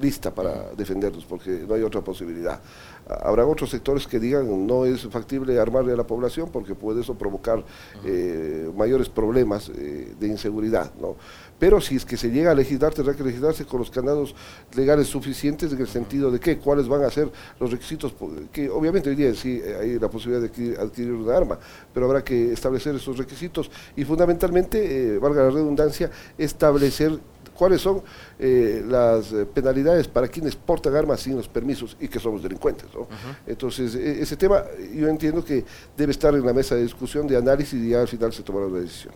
lista 0.00 0.34
para 0.34 0.70
defendernos, 0.76 1.24
porque 1.24 1.64
no 1.66 1.74
hay 1.74 1.82
otra 1.82 2.00
posibilidad. 2.02 2.60
Habrá 3.06 3.46
otros 3.46 3.70
sectores 3.70 4.06
que 4.06 4.18
digan 4.18 4.66
no 4.66 4.86
es 4.86 5.02
factible 5.08 5.58
armarle 5.60 5.92
a 5.92 5.96
la 5.96 6.06
población 6.06 6.48
porque 6.50 6.74
puede 6.74 7.02
eso 7.02 7.14
provocar 7.14 7.62
eh, 8.04 8.70
mayores 8.74 9.08
problemas 9.08 9.68
eh, 9.68 10.14
de 10.18 10.26
inseguridad. 10.26 10.90
¿no? 10.98 11.16
Pero 11.58 11.80
si 11.80 11.96
es 11.96 12.04
que 12.04 12.16
se 12.16 12.30
llega 12.30 12.50
a 12.50 12.54
legislar, 12.54 12.92
tendrá 12.94 13.14
que 13.14 13.22
legislarse 13.22 13.64
con 13.64 13.78
los 13.78 13.90
candados 13.90 14.34
legales 14.74 15.06
suficientes 15.06 15.72
en 15.72 15.80
el 15.80 15.86
sentido 15.86 16.30
de 16.30 16.40
que 16.40 16.58
cuáles 16.58 16.88
van 16.88 17.04
a 17.04 17.10
ser 17.10 17.30
los 17.60 17.70
requisitos, 17.70 18.14
que 18.52 18.68
obviamente 18.68 19.10
hoy 19.10 19.16
día 19.16 19.34
sí 19.34 19.60
hay 19.62 19.98
la 19.98 20.08
posibilidad 20.08 20.40
de 20.40 20.48
adquirir, 20.48 20.80
adquirir 20.80 21.12
una 21.12 21.36
arma, 21.36 21.58
pero 21.92 22.06
habrá 22.06 22.24
que 22.24 22.52
establecer 22.52 22.94
esos 22.96 23.18
requisitos 23.18 23.70
y 23.96 24.04
fundamentalmente, 24.04 25.14
eh, 25.14 25.18
valga 25.18 25.44
la 25.44 25.50
redundancia, 25.50 26.10
establecer 26.36 27.18
cuáles 27.54 27.80
son 27.80 28.02
eh, 28.38 28.84
las 28.86 29.32
eh, 29.32 29.46
penalidades 29.46 30.08
para 30.08 30.28
quienes 30.28 30.56
portan 30.56 30.94
armas 30.96 31.20
sin 31.20 31.36
los 31.36 31.48
permisos 31.48 31.96
y 32.00 32.08
que 32.08 32.18
somos 32.18 32.42
delincuentes. 32.42 32.86
Entonces, 33.46 33.94
e, 33.94 34.22
ese 34.22 34.36
tema 34.36 34.62
yo 34.94 35.08
entiendo 35.08 35.44
que 35.44 35.64
debe 35.96 36.12
estar 36.12 36.34
en 36.34 36.44
la 36.44 36.52
mesa 36.52 36.74
de 36.74 36.82
discusión, 36.82 37.26
de 37.26 37.36
análisis 37.36 37.82
y 37.82 37.90
ya 37.90 38.00
al 38.00 38.08
final 38.08 38.32
se 38.32 38.42
tomará 38.42 38.66
la 38.68 38.80
decisión. 38.80 39.14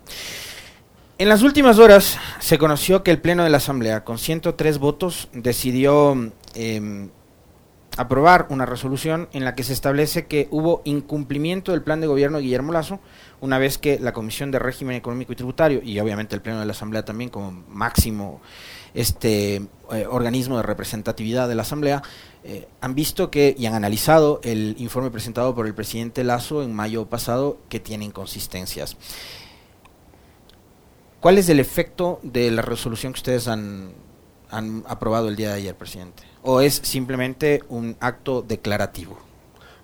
En 1.18 1.28
las 1.28 1.42
últimas 1.42 1.80
horas 1.80 2.16
se 2.38 2.58
conoció 2.58 3.02
que 3.02 3.10
el 3.10 3.20
Pleno 3.20 3.42
de 3.42 3.50
la 3.50 3.56
Asamblea, 3.56 4.04
con 4.04 4.18
103 4.18 4.78
votos, 4.78 5.28
decidió 5.32 6.16
em, 6.54 7.10
aprobar 7.96 8.46
una 8.50 8.64
resolución 8.64 9.28
en 9.32 9.44
la 9.44 9.56
que 9.56 9.64
se 9.64 9.72
establece 9.72 10.26
que 10.26 10.46
hubo 10.52 10.80
incumplimiento 10.84 11.72
del 11.72 11.82
plan 11.82 12.00
de 12.00 12.06
gobierno 12.06 12.38
de 12.38 12.44
Guillermo 12.44 12.70
Lazo, 12.72 13.00
una 13.40 13.58
vez 13.58 13.78
que 13.78 13.98
la 13.98 14.12
Comisión 14.12 14.50
de 14.50 14.58
Régimen 14.58 14.96
Económico 14.96 15.32
y 15.32 15.36
Tributario, 15.36 15.80
y 15.82 15.98
obviamente 16.00 16.34
el 16.34 16.42
Pleno 16.42 16.60
de 16.60 16.66
la 16.66 16.72
Asamblea 16.72 17.04
también 17.04 17.30
como 17.30 17.50
máximo 17.68 18.40
este 18.94 19.56
eh, 19.92 20.06
organismo 20.10 20.56
de 20.56 20.62
representatividad 20.62 21.48
de 21.48 21.54
la 21.54 21.62
Asamblea, 21.62 22.02
eh, 22.44 22.68
han 22.80 22.94
visto 22.94 23.30
que 23.30 23.54
y 23.58 23.66
han 23.66 23.74
analizado 23.74 24.40
el 24.42 24.74
informe 24.78 25.10
presentado 25.10 25.54
por 25.54 25.66
el 25.66 25.74
presidente 25.74 26.24
Lazo 26.24 26.62
en 26.62 26.74
mayo 26.74 27.06
pasado 27.06 27.58
que 27.68 27.80
tiene 27.80 28.04
inconsistencias. 28.04 28.96
¿Cuál 31.20 31.38
es 31.38 31.48
el 31.48 31.60
efecto 31.60 32.20
de 32.22 32.50
la 32.50 32.62
resolución 32.62 33.12
que 33.12 33.18
ustedes 33.18 33.48
han 33.48 33.92
han 34.50 34.84
aprobado 34.88 35.28
el 35.28 35.36
día 35.36 35.50
de 35.50 35.54
ayer, 35.54 35.76
presidente? 35.76 36.22
¿O 36.42 36.60
es 36.60 36.74
simplemente 36.74 37.62
un 37.68 37.96
acto 38.00 38.42
declarativo? 38.42 39.27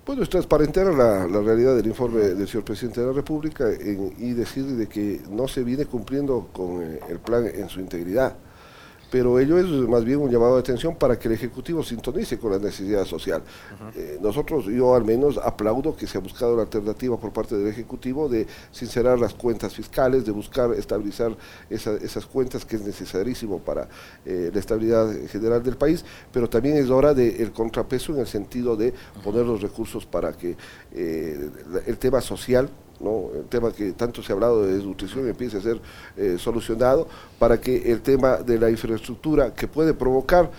Bueno, 0.07 0.23
es 0.23 0.29
transparentar 0.29 0.93
la, 0.93 1.27
la 1.27 1.41
realidad 1.41 1.75
del 1.75 1.87
informe 1.87 2.21
del 2.21 2.47
señor 2.47 2.65
presidente 2.65 3.01
de 3.01 3.07
la 3.07 3.13
República 3.15 3.71
y 3.73 4.33
decir 4.35 4.67
de 4.67 4.87
que 4.87 5.23
no 5.31 5.49
se 5.49 5.65
viene 5.65 5.87
cumpliendo 5.87 6.49
con 6.53 6.83
eh, 6.83 7.01
el 7.09 7.19
plan 7.21 7.47
en 7.47 7.71
su 7.71 7.81
integridad 7.81 8.37
pero 9.15 9.39
ello 9.39 9.59
es 9.59 9.67
más 9.67 10.05
bien 10.05 10.19
un 10.19 10.29
llamado 10.29 10.55
de 10.55 10.59
atención 10.59 10.97
para 10.97 11.17
que 11.17 11.29
el 11.29 11.35
Ejecutivo 11.35 11.85
sintonice 11.85 12.37
con 12.37 12.51
la 12.51 12.59
necesidad 12.59 13.05
social. 13.05 13.45
Eh, 13.95 14.19
nosotros, 14.21 14.65
yo 14.65 14.93
al 14.93 15.05
menos 15.05 15.39
aplaudo 15.39 15.95
que 15.95 16.09
se 16.09 16.19
ha 16.19 16.21
buscado 16.21 16.57
la 16.57 16.63
alternativa 16.63 17.17
por 17.17 17.33
parte 17.33 17.57
del 17.57 17.69
Ejecutivo 17.69 18.29
de 18.29 18.49
sincerar 18.73 19.21
las 19.21 19.33
cuentas 19.33 19.73
fiscales, 19.73 20.25
de 20.25 20.33
buscar 20.33 20.73
estabilizar 20.73 21.37
esas 21.71 22.27
cuentas 22.27 22.65
que 22.65 22.75
es 22.75 22.83
necesarísimo 22.83 23.61
para 23.61 23.89
eh, 24.27 24.51
la 24.53 24.59
estabilidad 24.59 25.09
general 25.29 25.63
del 25.63 25.77
país, 25.77 26.05
pero 26.33 26.51
también 26.51 26.77
es 26.77 26.91
hora 26.91 27.15
del 27.15 27.53
contrapeso 27.53 28.13
en 28.15 28.19
el 28.19 28.27
sentido 28.27 28.75
de 28.75 28.93
poner 29.23 29.47
los 29.47 29.63
recursos 29.63 30.05
para 30.07 30.33
que 30.33 30.57
eh, 30.93 31.51
el 31.87 31.99
tema 31.99 32.21
social 32.21 32.69
el 33.35 33.45
tema 33.47 33.73
que 33.73 33.93
tanto 33.93 34.23
se 34.23 34.33
ha 34.33 34.35
hablado 34.35 34.65
de 34.65 34.75
desnutrición 34.75 35.29
empiece 35.29 35.59
a 35.59 35.61
ser 35.61 35.81
eh, 36.17 36.37
solucionado 36.39 37.09
para 37.39 37.61
que 37.61 37.93
el 37.93 38.01
tema 38.01 38.37
de 38.39 38.59
la 38.59 38.71
infraestructura 38.71 39.55
que 39.55 39.69
puede 39.69 39.95
provocar 39.95 40.51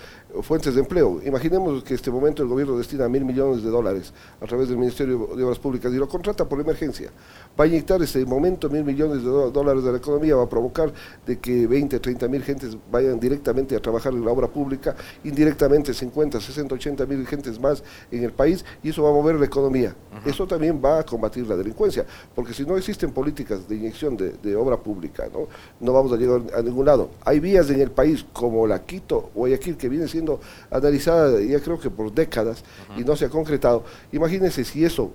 fuentes 0.42 0.74
de 0.74 0.80
empleo. 0.80 1.20
Imaginemos 1.24 1.82
que 1.84 1.94
este 1.94 2.10
momento 2.10 2.42
el 2.42 2.48
gobierno 2.48 2.76
destina 2.76 3.08
mil 3.08 3.24
millones 3.24 3.62
de 3.62 3.70
dólares 3.70 4.12
a 4.40 4.46
través 4.46 4.68
del 4.68 4.78
Ministerio 4.78 5.30
de 5.36 5.44
Obras 5.44 5.58
Públicas 5.58 5.92
y 5.92 5.96
lo 5.96 6.08
contrata 6.08 6.48
por 6.48 6.60
emergencia. 6.60 7.10
Va 7.58 7.64
a 7.64 7.66
inyectar 7.66 8.02
ese 8.02 8.24
momento 8.24 8.68
mil 8.68 8.84
millones 8.84 9.22
de 9.22 9.30
dólares 9.30 9.84
de 9.84 9.92
la 9.92 9.98
economía, 9.98 10.36
va 10.36 10.44
a 10.44 10.48
provocar 10.48 10.92
de 11.26 11.38
que 11.38 11.66
20, 11.66 12.00
30 12.00 12.28
mil 12.28 12.42
gentes 12.42 12.76
vayan 12.90 13.18
directamente 13.18 13.76
a 13.76 13.80
trabajar 13.80 14.12
en 14.12 14.24
la 14.24 14.30
obra 14.30 14.48
pública, 14.48 14.94
indirectamente 15.24 15.94
50, 15.94 16.40
60, 16.40 16.74
80 16.74 17.06
mil 17.06 17.26
gentes 17.26 17.60
más 17.60 17.82
en 18.10 18.24
el 18.24 18.32
país 18.32 18.64
y 18.82 18.90
eso 18.90 19.02
va 19.02 19.10
a 19.10 19.12
mover 19.12 19.36
la 19.36 19.46
economía. 19.46 19.94
Eso 20.24 20.46
también 20.46 20.80
va 20.84 21.00
a 21.00 21.02
combatir 21.04 21.46
la 21.46 21.56
delincuencia, 21.56 22.04
porque 22.34 22.52
si 22.52 22.64
no 22.64 22.76
existen 22.76 23.12
políticas 23.12 23.68
de 23.68 23.76
inyección 23.76 24.16
de, 24.16 24.56
obra 24.56 24.78
pública, 24.78 25.28
¿no? 25.32 25.48
no 25.80 25.92
vamos 25.92 26.12
a 26.12 26.16
llegar 26.16 26.42
a 26.56 26.62
ningún 26.62 26.86
lado. 26.86 27.10
Hay 27.24 27.40
vías 27.40 27.68
en 27.70 27.80
el 27.80 27.90
país 27.90 28.24
como 28.32 28.66
la 28.66 28.82
Quito, 28.84 29.30
Guayaquil, 29.34 29.76
que 29.76 29.88
viene 29.88 30.08
siendo 30.08 30.25
analizada 30.70 31.40
ya 31.40 31.60
creo 31.60 31.78
que 31.78 31.90
por 31.90 32.12
décadas 32.12 32.64
y 32.96 33.04
no 33.04 33.16
se 33.16 33.26
ha 33.26 33.28
concretado. 33.28 33.84
Imagínense 34.12 34.64
si 34.64 34.84
eso 34.84 35.12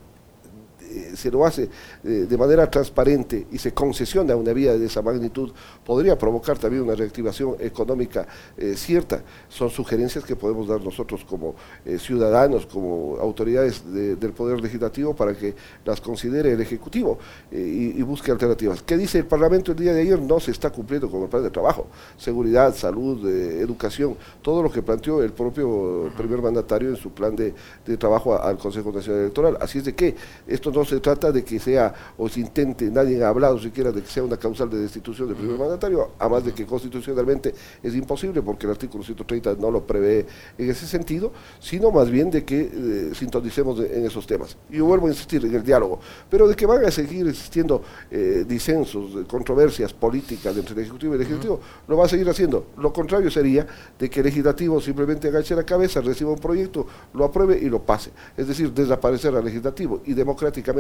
eh, 0.92 1.12
se 1.16 1.32
lo 1.32 1.46
hace 1.46 1.70
eh, 2.04 2.26
de 2.30 2.38
manera 2.38 2.70
transparente 2.70 3.48
y 3.52 3.58
se 3.58 3.74
concesiona 3.74 4.36
una 4.36 4.52
vía 4.54 4.78
de 4.78 4.86
esa 4.86 5.02
magnitud, 5.02 5.52
podría 5.86 6.18
provocar 6.18 6.58
también 6.58 6.84
una 6.84 6.96
reactivación 6.96 7.56
económica 7.60 8.28
eh, 8.58 8.76
cierta. 8.76 9.24
Son 9.48 9.70
sugerencias 9.70 10.26
que 10.26 10.36
podemos 10.36 10.68
dar 10.68 10.82
nosotros 10.82 11.24
como 11.26 11.56
ciudadanos, 11.98 12.66
como 12.66 13.18
autoridades 13.20 13.84
del 13.92 14.34
Poder 14.34 14.62
Legislativo 14.62 15.16
para 15.16 15.34
que 15.34 15.56
las 15.86 16.02
considere 16.02 16.52
el 16.54 16.62
Ejecutivo 16.62 17.18
y, 17.52 18.02
busque 18.02 18.32
alternativas. 18.32 18.82
¿Qué 18.82 18.98
dice 18.98 19.20
el 19.20 19.26
Parlamento 19.26 19.72
el 19.72 19.78
día 19.78 19.94
de 19.94 20.02
ayer? 20.02 20.22
No 20.22 20.40
se 20.40 20.52
está 20.52 20.70
cumpliendo 20.70 21.10
con 21.10 21.22
el 21.24 21.30
plan 21.30 21.44
de 21.44 21.50
trabajo. 21.50 21.88
Seguridad, 22.18 22.76
salud, 22.76 23.28
educación, 23.28 24.18
todo 24.42 24.64
lo 24.64 24.72
que 24.72 24.82
planteó 24.82 25.24
el 25.24 25.32
propio 25.32 26.12
primer 26.18 26.42
mandatario 26.42 26.90
en 26.90 26.96
su 26.96 27.12
plan 27.12 27.36
de, 27.36 27.54
trabajo 27.98 28.42
al 28.42 28.58
Consejo 28.58 28.92
Nacional 28.92 29.22
Electoral. 29.22 29.58
Así 29.60 29.80
es 29.80 29.86
de 29.86 29.96
que 29.96 30.16
esto 30.48 30.72
no 30.72 30.81
no 30.82 30.86
se 30.86 31.00
trata 31.00 31.32
de 31.32 31.44
que 31.44 31.60
sea 31.60 31.94
o 32.18 32.28
se 32.28 32.40
intente, 32.40 32.90
nadie 32.90 33.24
ha 33.24 33.30
hablado 33.30 33.60
siquiera 33.60 33.92
de 33.92 34.02
que 34.02 34.08
sea 34.08 34.24
una 34.24 34.38
causal 34.38 34.68
de 34.68 34.80
destitución 34.80 35.28
del 35.28 35.38
primer 35.38 35.60
mandatario, 35.60 36.10
además 36.18 36.44
de 36.44 36.54
que 36.54 36.66
constitucionalmente 36.66 37.54
es 37.84 37.94
imposible 37.94 38.42
porque 38.42 38.66
el 38.66 38.72
artículo 38.72 39.04
130 39.04 39.58
no 39.60 39.70
lo 39.70 39.86
prevé 39.86 40.26
en 40.58 40.70
ese 40.70 40.88
sentido, 40.88 41.32
sino 41.60 41.92
más 41.92 42.10
bien 42.10 42.32
de 42.32 42.44
que 42.44 42.62
eh, 42.62 43.12
sintonicemos 43.14 43.80
en 43.80 44.08
esos 44.08 44.26
temas. 44.26 44.58
Y 44.72 44.78
yo 44.78 44.86
vuelvo 44.86 45.06
a 45.06 45.12
insistir 45.12 45.46
en 45.46 45.54
el 45.54 45.64
diálogo, 45.64 46.00
pero 46.28 46.48
de 46.48 46.56
que 46.56 46.66
van 46.66 46.84
a 46.84 46.90
seguir 46.90 47.28
existiendo 47.28 47.84
eh, 48.10 48.44
disensos, 48.48 49.28
controversias 49.28 49.94
políticas 49.94 50.58
entre 50.58 50.74
el 50.74 50.80
Ejecutivo 50.80 51.14
y 51.14 51.18
el 51.18 51.20
Legislativo, 51.20 51.60
lo 51.88 51.98
va 51.98 52.06
a 52.06 52.10
seguir 52.10 52.28
haciendo. 52.28 52.70
Lo 52.78 52.92
contrario 52.92 53.30
sería 53.30 53.68
de 54.00 54.10
que 54.10 54.22
el 54.22 54.26
Legislativo 54.26 54.82
simplemente 54.82 55.28
agache 55.28 55.56
la 55.56 55.64
cabeza, 55.64 56.02
reciba 56.02 56.32
un 56.32 56.40
proyecto, 56.40 56.88
lo 57.14 57.26
apruebe 57.26 57.60
y 57.60 57.70
lo 57.70 57.84
pase. 57.84 58.10
Es 58.36 58.48
decir, 58.48 58.74
desaparecer 58.74 59.36
al 59.36 59.46
Legislativo 59.46 60.02
y 60.06 60.16
democráticamente 60.16 60.71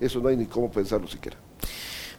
eso 0.00 0.20
no 0.20 0.28
hay 0.28 0.36
ni 0.36 0.46
cómo 0.46 0.70
pensarlo 0.70 1.06
siquiera. 1.06 1.36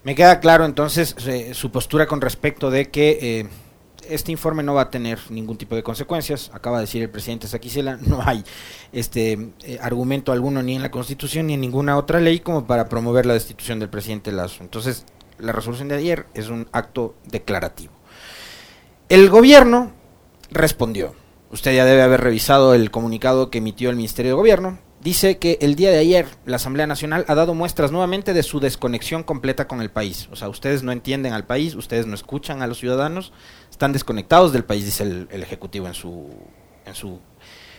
Me 0.04 0.16
queda 0.16 0.40
claro 0.40 0.66
entonces 0.66 1.16
eh, 1.28 1.54
su 1.54 1.72
postura 1.72 2.08
con 2.08 2.22
respecto 2.22 2.72
de 2.72 2.90
que 2.90 3.20
eh, 3.22 3.48
este 4.10 4.32
informe 4.32 4.64
no 4.64 4.74
va 4.74 4.82
a 4.84 4.90
tener 4.90 5.20
ningún 5.30 5.58
tipo 5.58 5.76
de 5.76 5.84
consecuencias. 5.84 6.50
Acaba 6.54 6.78
de 6.78 6.84
decir 6.86 7.04
el 7.04 7.10
presidente 7.10 7.48
Saquicela, 7.48 7.98
no 8.02 8.20
hay 8.26 8.44
este 8.92 9.52
eh, 9.64 9.78
argumento 9.82 10.32
alguno 10.32 10.64
ni 10.64 10.76
en 10.76 10.82
la 10.82 10.92
Constitución 10.92 11.48
ni 11.48 11.54
en 11.54 11.62
ninguna 11.62 11.98
otra 11.98 12.20
ley 12.20 12.40
como 12.40 12.66
para 12.66 12.90
promover 12.90 13.26
la 13.26 13.34
destitución 13.34 13.80
del 13.80 13.90
presidente 13.90 14.32
Lazo. 14.32 14.64
Entonces, 14.64 15.06
la 15.38 15.52
resolución 15.52 15.88
de 15.88 15.96
ayer 15.96 16.26
es 16.34 16.50
un 16.50 16.68
acto 16.72 17.16
declarativo. 17.26 17.94
El 19.10 19.30
gobierno 19.30 19.92
respondió. 20.52 21.16
Usted 21.52 21.76
ya 21.76 21.86
debe 21.86 22.02
haber 22.02 22.22
revisado 22.22 22.74
el 22.74 22.92
comunicado 22.92 23.50
que 23.50 23.58
emitió 23.58 23.90
el 23.90 23.98
Ministerio 23.98 24.32
de 24.32 24.36
Gobierno 24.38 24.80
dice 25.02 25.38
que 25.38 25.58
el 25.62 25.76
día 25.76 25.92
de 25.92 25.98
ayer 25.98 26.28
la 26.46 26.58
Asamblea 26.58 26.88
Nacional 26.88 27.26
ha 27.28 27.36
dado 27.36 27.54
muestras 27.54 27.92
nuevamente 27.92 28.34
de 28.34 28.44
su 28.44 28.60
desconexión 28.60 29.24
completa 29.24 29.68
con 29.68 29.82
el 29.82 29.90
país. 29.90 30.30
O 30.32 30.36
sea, 30.36 30.50
ustedes 30.50 30.84
no 30.84 30.92
entienden 30.92 31.34
al 31.34 31.46
país, 31.46 31.76
ustedes 31.76 32.06
no 32.06 32.16
escuchan 32.16 32.62
a 32.62 32.68
los 32.68 32.78
ciudadanos, 32.80 33.34
están 33.70 33.94
desconectados 33.94 34.54
del 34.54 34.64
país, 34.64 34.86
dice 34.86 35.04
el, 35.04 35.44
Ejecutivo 35.44 35.88
en 35.88 35.94
su, 35.94 36.30
en 36.86 36.96
su 36.96 37.20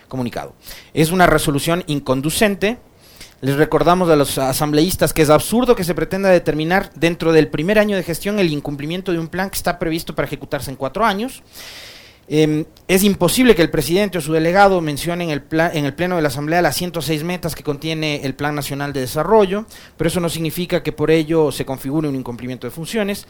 comunicado. 0.08 0.54
Es 0.92 1.10
una 1.10 1.26
resolución 1.26 1.84
inconducente. 1.86 2.78
Les 3.40 3.56
recordamos 3.56 4.08
a 4.08 4.16
los 4.16 4.38
asambleístas 4.38 5.12
que 5.12 5.22
es 5.22 5.30
absurdo 5.30 5.74
que 5.74 5.84
se 5.84 5.94
pretenda 5.94 6.28
determinar 6.28 6.92
dentro 6.94 7.32
del 7.32 7.48
primer 7.48 7.78
año 7.78 7.96
de 7.96 8.02
gestión 8.02 8.38
el 8.38 8.52
incumplimiento 8.52 9.12
de 9.12 9.18
un 9.18 9.28
plan 9.28 9.50
que 9.50 9.56
está 9.56 9.78
previsto 9.78 10.14
para 10.14 10.26
ejecutarse 10.26 10.70
en 10.70 10.76
cuatro 10.76 11.04
años. 11.04 11.42
Em, 12.28 12.64
es 12.88 13.02
imposible 13.02 13.54
que 13.54 13.62
el 13.62 13.70
presidente 13.70 14.18
o 14.18 14.20
su 14.20 14.32
delegado 14.32 14.80
mencionen 14.80 15.30
en 15.30 15.42
el, 15.50 15.60
en 15.74 15.84
el 15.84 15.94
Pleno 15.94 16.16
de 16.16 16.22
la 16.22 16.28
Asamblea 16.28 16.62
las 16.62 16.76
106 16.76 17.24
metas 17.24 17.54
que 17.54 17.62
contiene 17.62 18.24
el 18.24 18.34
Plan 18.34 18.54
Nacional 18.54 18.92
de 18.92 19.00
Desarrollo, 19.00 19.66
pero 19.96 20.08
eso 20.08 20.20
no 20.20 20.28
significa 20.28 20.82
que 20.82 20.92
por 20.92 21.10
ello 21.10 21.50
se 21.50 21.64
configure 21.64 22.08
un 22.08 22.14
incumplimiento 22.14 22.66
de 22.66 22.70
funciones. 22.70 23.26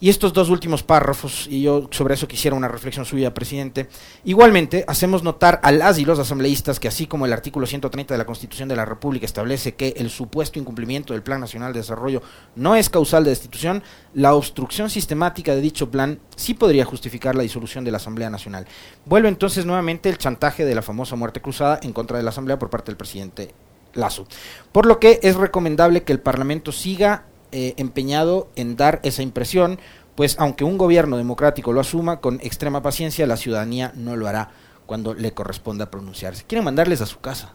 Y 0.00 0.10
estos 0.10 0.32
dos 0.32 0.48
últimos 0.48 0.84
párrafos, 0.84 1.48
y 1.50 1.62
yo 1.62 1.88
sobre 1.90 2.14
eso 2.14 2.28
quisiera 2.28 2.56
una 2.56 2.68
reflexión 2.68 3.04
suya, 3.04 3.34
presidente, 3.34 3.88
igualmente 4.24 4.84
hacemos 4.86 5.24
notar 5.24 5.58
a 5.64 5.72
las 5.72 5.98
y 5.98 6.04
los 6.04 6.20
asambleístas 6.20 6.78
que 6.78 6.86
así 6.86 7.06
como 7.06 7.26
el 7.26 7.32
artículo 7.32 7.66
130 7.66 8.14
de 8.14 8.18
la 8.18 8.24
Constitución 8.24 8.68
de 8.68 8.76
la 8.76 8.84
República 8.84 9.26
establece 9.26 9.74
que 9.74 9.94
el 9.96 10.08
supuesto 10.08 10.60
incumplimiento 10.60 11.12
del 11.12 11.22
Plan 11.22 11.40
Nacional 11.40 11.72
de 11.72 11.80
Desarrollo 11.80 12.22
no 12.54 12.76
es 12.76 12.90
causal 12.90 13.24
de 13.24 13.30
destitución, 13.30 13.82
la 14.14 14.34
obstrucción 14.34 14.88
sistemática 14.88 15.54
de 15.54 15.60
dicho 15.60 15.90
plan 15.90 16.20
sí 16.36 16.54
podría 16.54 16.84
justificar 16.84 17.34
la 17.34 17.42
disolución 17.42 17.84
de 17.84 17.90
la 17.90 17.96
Asamblea 17.96 18.30
Nacional. 18.30 18.66
Vuelve 19.04 19.28
entonces 19.28 19.66
nuevamente 19.66 20.08
el 20.08 20.18
chantaje 20.18 20.64
de 20.64 20.74
la 20.76 20.82
famosa 20.82 21.16
muerte 21.16 21.40
cruzada 21.40 21.80
en 21.82 21.92
contra 21.92 22.18
de 22.18 22.22
la 22.22 22.30
Asamblea 22.30 22.58
por 22.58 22.70
parte 22.70 22.92
del 22.92 22.96
presidente 22.96 23.52
Lazo. 23.94 24.26
Por 24.70 24.86
lo 24.86 25.00
que 25.00 25.18
es 25.22 25.34
recomendable 25.34 26.04
que 26.04 26.12
el 26.12 26.20
Parlamento 26.20 26.70
siga 26.70 27.24
eh, 27.52 27.74
empeñado 27.76 28.48
en 28.56 28.76
dar 28.76 29.00
esa 29.02 29.22
impresión, 29.22 29.78
pues 30.14 30.36
aunque 30.38 30.64
un 30.64 30.78
gobierno 30.78 31.16
democrático 31.16 31.72
lo 31.72 31.80
asuma 31.80 32.20
con 32.20 32.40
extrema 32.42 32.82
paciencia, 32.82 33.26
la 33.26 33.36
ciudadanía 33.36 33.92
no 33.94 34.16
lo 34.16 34.26
hará 34.26 34.50
cuando 34.86 35.14
le 35.14 35.32
corresponda 35.32 35.90
pronunciarse. 35.90 36.44
Quieren 36.46 36.64
mandarles 36.64 37.00
a 37.00 37.06
su 37.06 37.20
casa. 37.20 37.54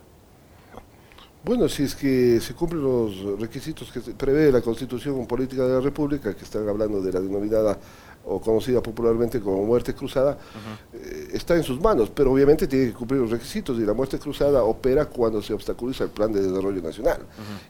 Bueno, 1.43 1.67
si 1.67 1.83
es 1.83 1.93
que 1.93 2.39
se 2.39 2.53
cumplen 2.53 2.81
los 2.81 3.39
requisitos 3.39 3.91
que 3.91 3.99
prevé 3.99 4.49
la 4.49 4.61
Constitución 4.61 5.27
Política 5.27 5.63
de 5.63 5.73
la 5.73 5.81
República, 5.81 6.33
que 6.33 6.45
están 6.45 6.69
hablando 6.69 7.01
de 7.01 7.11
la 7.11 7.19
denominada 7.19 7.77
o 8.25 8.39
conocida 8.39 8.81
popularmente 8.81 9.39
como 9.39 9.63
muerte 9.65 9.93
cruzada, 9.93 10.37
eh, 10.93 11.29
está 11.33 11.55
en 11.55 11.63
sus 11.63 11.79
manos, 11.79 12.09
pero 12.09 12.31
obviamente 12.31 12.67
tiene 12.67 12.87
que 12.87 12.93
cumplir 12.93 13.21
los 13.21 13.31
requisitos 13.31 13.77
y 13.77 13.81
la 13.81 13.93
muerte 13.93 14.17
cruzada 14.19 14.63
opera 14.63 15.05
cuando 15.05 15.41
se 15.41 15.53
obstaculiza 15.53 16.05
el 16.05 16.09
plan 16.09 16.31
de 16.31 16.41
desarrollo 16.41 16.81
nacional. 16.81 17.19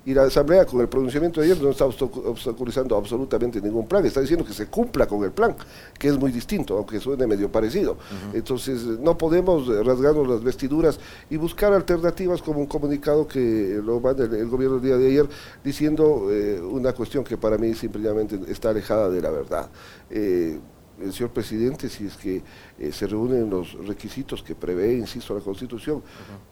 Y 0.05 0.13
la 0.13 0.23
Asamblea 0.23 0.65
con 0.65 0.81
el 0.81 0.87
pronunciamiento 0.87 1.41
de 1.41 1.47
ayer 1.47 1.61
no 1.61 1.71
está 1.71 1.85
obstaculizando 1.85 2.95
absolutamente 2.95 3.61
ningún 3.61 3.87
plan, 3.87 4.05
está 4.05 4.21
diciendo 4.21 4.45
que 4.45 4.53
se 4.53 4.67
cumpla 4.67 5.07
con 5.07 5.23
el 5.23 5.31
plan, 5.31 5.55
que 5.97 6.07
es 6.07 6.17
muy 6.17 6.31
distinto, 6.31 6.77
aunque 6.77 6.99
suene 6.99 7.25
medio 7.27 7.51
parecido. 7.51 7.97
Entonces 8.33 8.83
no 8.83 9.17
podemos 9.17 9.67
rasgarnos 9.85 10.27
las 10.27 10.43
vestiduras 10.43 10.99
y 11.29 11.37
buscar 11.37 11.73
alternativas 11.73 12.41
como 12.41 12.59
un 12.59 12.67
comunicado 12.67 13.27
que 13.27 13.81
lo 13.83 13.99
manda 13.99 14.23
el, 14.25 14.47
gobierno 14.47 14.77
el 14.77 14.81
día 14.81 14.97
de 14.97 15.07
ayer 15.07 15.27
diciendo 15.63 16.27
eh, 16.31 16.61
una 16.61 16.93
cuestión 16.93 17.23
que 17.23 17.37
para 17.37 17.57
mí 17.57 17.73
simplemente 17.73 18.39
está 18.47 18.69
alejada 18.69 19.09
de 19.09 19.21
la 19.21 19.29
verdad. 19.29 19.69
Eh, 20.15 20.59
el 21.01 21.11
señor 21.11 21.31
presidente, 21.31 21.89
si 21.89 22.05
es 22.05 22.15
que 22.15 22.43
eh, 22.77 22.91
se 22.91 23.07
reúnen 23.07 23.49
los 23.49 23.73
requisitos 23.87 24.43
que 24.43 24.53
prevé, 24.53 24.93
insisto, 24.93 25.33
la 25.33 25.41
Constitución, 25.41 26.03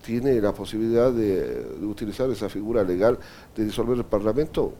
tiene 0.03 0.41
la 0.41 0.51
posibilidad 0.51 1.11
de, 1.11 1.77
utilizar 1.83 2.27
esa 2.31 2.49
figura 2.49 2.83
legal 2.83 3.19
de 3.55 3.65
disolver 3.65 3.97
el 3.99 4.05
Parlamento, 4.05 4.73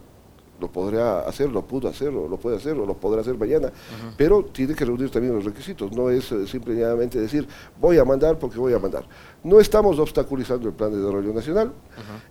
lo 0.60 0.70
podrá 0.70 1.20
hacer, 1.20 1.50
lo 1.50 1.64
pudo 1.64 1.88
hacer, 1.88 2.08
o 2.08 2.28
lo 2.28 2.36
puede 2.38 2.56
hacer, 2.56 2.76
o 2.76 2.84
lo 2.84 2.96
podrá 2.96 3.20
hacer 3.20 3.38
mañana, 3.38 3.72
pero 4.16 4.44
tiene 4.44 4.74
que 4.74 4.84
reunir 4.84 5.10
también 5.10 5.32
los 5.32 5.44
requisitos, 5.44 5.92
no 5.92 6.10
es 6.10 6.32
eh, 6.32 6.46
simplemente 6.48 7.20
decir 7.20 7.46
voy 7.80 7.98
a 7.98 8.04
mandar 8.04 8.38
porque 8.40 8.58
voy 8.58 8.74
a 8.74 8.80
mandar. 8.80 9.06
No 9.44 9.60
estamos 9.60 9.96
obstaculizando 10.00 10.68
el 10.68 10.74
plan 10.74 10.90
de 10.90 10.98
desarrollo 10.98 11.32
nacional. 11.32 11.72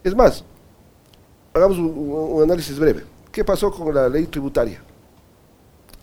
Es 0.04 0.14
más, 0.14 0.44
hagamos 1.54 1.78
un, 1.78 2.44
análisis 2.44 2.78
breve. 2.78 3.04
¿Qué 3.32 3.44
pasó 3.46 3.72
con 3.72 3.96
la 3.96 4.10
ley 4.10 4.28
tributaria? 4.28 4.91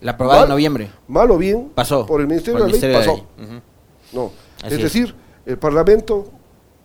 La 0.00 0.12
aprobada 0.12 0.44
en 0.44 0.48
noviembre. 0.48 0.90
Mal 1.08 1.30
o 1.30 1.38
bien, 1.38 1.70
pasó. 1.74 2.06
por 2.06 2.20
el 2.20 2.26
Ministerio 2.26 2.64
de 2.64 2.72
la 2.72 2.78
Ley 2.78 2.92
pasó. 2.92 3.26
No. 4.12 4.30
es 4.64 4.82
decir, 4.82 5.14
el 5.44 5.58
Parlamento, 5.58 6.26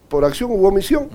por 0.10 0.25
acción 0.25 0.51
u 0.51 0.65
omisión, 0.65 1.10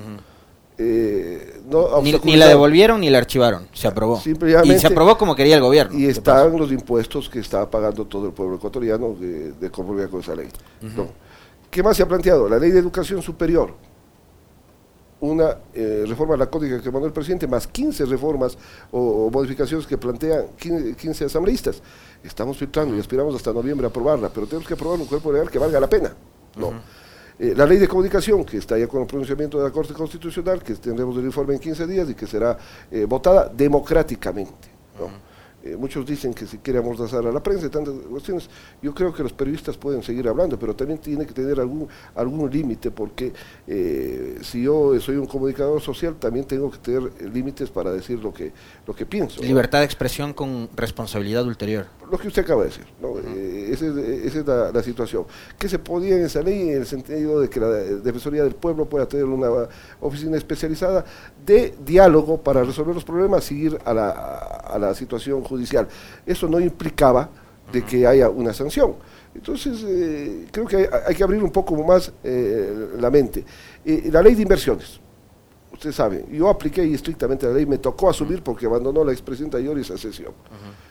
eh, 0.79 1.61
no, 1.69 2.01
ni, 2.03 2.37
la 2.37 2.47
devolvieron 2.47 3.01
ni 3.01 3.11
la 3.11 3.19
archivaron, 3.19 3.69
se 3.73 3.89
aprobó. 3.89 4.23
y 4.65 4.79
se 4.79 4.87
aprobó 4.87 5.19
como 5.19 5.35
quería 5.35 5.57
el 5.57 5.61
gobierno. 5.61 5.99
Y 5.99 6.07
están 6.07 6.57
los 6.57 6.71
impuestos 6.71 7.29
que 7.29 7.41
está 7.41 7.69
pagando 7.69 8.05
todo 8.05 8.27
el 8.27 8.33
pueblo 8.33 8.57
ecuatoriano 8.57 9.15
de, 9.19 9.53
de 9.53 9.71
conformidad 9.71 10.09
con 10.09 10.21
esa 10.21 10.35
ley. 10.37 10.49
¿Qué 11.71 11.83
más 11.83 11.97
se 11.97 12.03
ha 12.03 12.09
planteado? 12.09 12.49
La 12.49 12.59
ley 12.59 12.71
de 12.71 12.79
educación 12.79 13.21
superior, 13.23 13.75
una 15.21 15.57
eh, 15.75 16.05
reforma 16.07 16.35
a 16.35 16.37
la 16.37 16.47
código 16.47 16.81
que 16.81 16.91
mandó 16.91 17.07
el 17.07 17.13
presidente, 17.13 17.47
más 17.47 17.67
15 17.67 18.05
reformas 18.07 18.57
o, 18.93 19.31
modificaciones 19.31 19.87
que 19.87 19.99
plantean 19.99 20.47
15, 20.57 21.25
asambleístas. 21.25 21.83
Estamos 22.23 22.57
filtrando 22.57 22.97
y 22.97 23.01
aspiramos 23.01 23.35
hasta 23.35 23.53
noviembre 23.53 23.87
a 23.87 23.91
aprobarla, 23.91 24.29
pero 24.29 24.47
tenemos 24.47 24.67
que 24.67 24.75
aprobar 24.75 25.01
un 25.01 25.07
cuerpo 25.07 25.33
legal 25.33 25.51
que 25.51 25.59
valga 25.59 25.81
la 25.81 25.89
pena. 25.89 26.15
No. 26.57 26.73
Eh, 27.39 27.55
la 27.57 27.67
ley 27.67 27.79
de 27.79 27.87
comunicación, 27.87 28.45
que 28.45 28.59
está 28.59 28.77
ya 28.77 28.89
con 28.89 29.03
el 29.03 29.07
pronunciamiento 29.07 29.59
de 29.59 29.65
la 29.65 29.71
Corte 29.71 29.95
Constitucional, 29.95 30.63
que 30.63 30.75
tendremos 30.75 31.17
el 31.17 31.25
informe 31.25 31.55
en 31.55 31.61
15 31.61 31.87
días 31.87 32.11
y 32.11 32.15
que 32.15 32.27
será 32.27 32.59
eh, 32.91 33.05
votada 33.05 33.49
democráticamente. 33.49 34.69
¿no? 34.99 35.28
Eh, 35.61 35.77
muchos 35.77 36.07
dicen 36.07 36.33
que 36.33 36.47
si 36.47 36.59
quiere 36.59 36.79
amordazar 36.79 37.27
a 37.27 37.33
la 37.33 37.43
prensa 37.43 37.67
y 37.67 37.69
tantas 37.69 37.95
cuestiones. 38.09 38.49
Yo 38.81 38.95
creo 38.95 39.13
que 39.13 39.25
los 39.25 39.33
periodistas 39.33 39.77
pueden 39.77 40.05
seguir 40.05 40.29
hablando, 40.29 40.57
pero 40.57 40.75
también 40.77 41.01
tiene 41.01 41.27
que 41.27 41.33
tener 41.33 41.59
algún, 41.59 41.89
algún 42.15 42.49
límite, 42.49 42.93
porque 42.93 43.33
eh, 43.67 44.39
si 44.43 44.63
yo 44.63 44.99
soy 45.01 45.17
un 45.17 45.27
comunicador 45.27 45.81
social, 45.81 46.15
también 46.17 46.47
tengo 46.47 46.71
que 46.71 46.79
tener 46.79 47.33
límites 47.33 47.71
para 47.71 47.91
decir 47.91 48.21
lo 48.21 48.33
que, 48.33 48.53
lo 48.87 48.95
que 48.95 49.05
pienso. 49.05 49.43
Libertad 49.43 49.81
de 49.81 49.87
expresión 49.87 50.33
con 50.33 50.69
responsabilidad 50.77 51.45
ulterior. 51.45 51.87
Lo 52.09 52.19
que 52.19 52.29
usted 52.29 52.43
acaba 52.43 52.63
de 52.63 52.69
decir, 52.69 52.87
eh, 53.27 53.71
esa 53.73 54.39
es, 54.39 54.47
la, 54.47 54.83
situación. 54.83 55.27
¿Qué 55.59 55.69
se 55.69 55.81
podía 55.81 56.17
en 56.17 56.25
esa 56.25 56.41
ley 56.41 56.71
en 56.71 56.79
el 56.79 56.87
sentido 56.87 57.41
de 57.41 57.51
que 57.51 57.59
la 57.59 57.69
Defensoría 57.69 58.45
del 58.45 58.55
Pueblo 58.55 58.87
pueda 58.87 59.07
tener 59.07 59.27
una 59.27 59.69
oficina 60.01 60.37
especializada 60.37 61.05
de 61.45 61.75
diálogo 61.85 62.41
para 62.41 62.63
resolver 62.63 62.95
los 62.95 63.05
problemas, 63.05 63.51
y 63.51 63.67
ir 63.67 63.79
a 63.85 63.93
la, 63.93 64.11
a 64.11 64.79
la 64.79 64.95
situación 64.95 65.43
judicial. 65.49 65.89
Eso 66.27 66.49
no 66.49 66.61
implicaba 66.61 67.31
de 67.73 67.83
que 67.83 68.07
haya 68.07 68.29
una 68.29 68.53
sanción. 68.53 68.95
Entonces, 69.35 69.85
eh, 69.87 70.47
creo 70.51 70.67
que 70.67 70.89
hay, 71.07 71.15
que 71.15 71.23
abrir 71.23 71.43
un 71.43 71.51
poco 71.51 71.77
más 71.85 72.13
eh, 72.25 72.89
la 72.99 73.11
mente. 73.11 73.45
Eh, 73.85 74.09
la 74.11 74.23
ley 74.23 74.35
de 74.35 74.43
inversiones, 74.43 75.01
usted 75.73 75.93
sabe, 75.93 76.25
yo 76.31 76.49
apliqué 76.49 76.83
estrictamente 76.93 77.47
la 77.47 77.53
ley, 77.53 77.67
me 77.67 77.79
tocó 77.79 78.11
asumir 78.11 78.43
porque 78.43 78.67
abandonó 78.67 79.05
la 79.05 79.13
expresidenta 79.13 79.61
Lloris 79.61 79.91
a 79.91 79.99
sesión. 79.99 80.33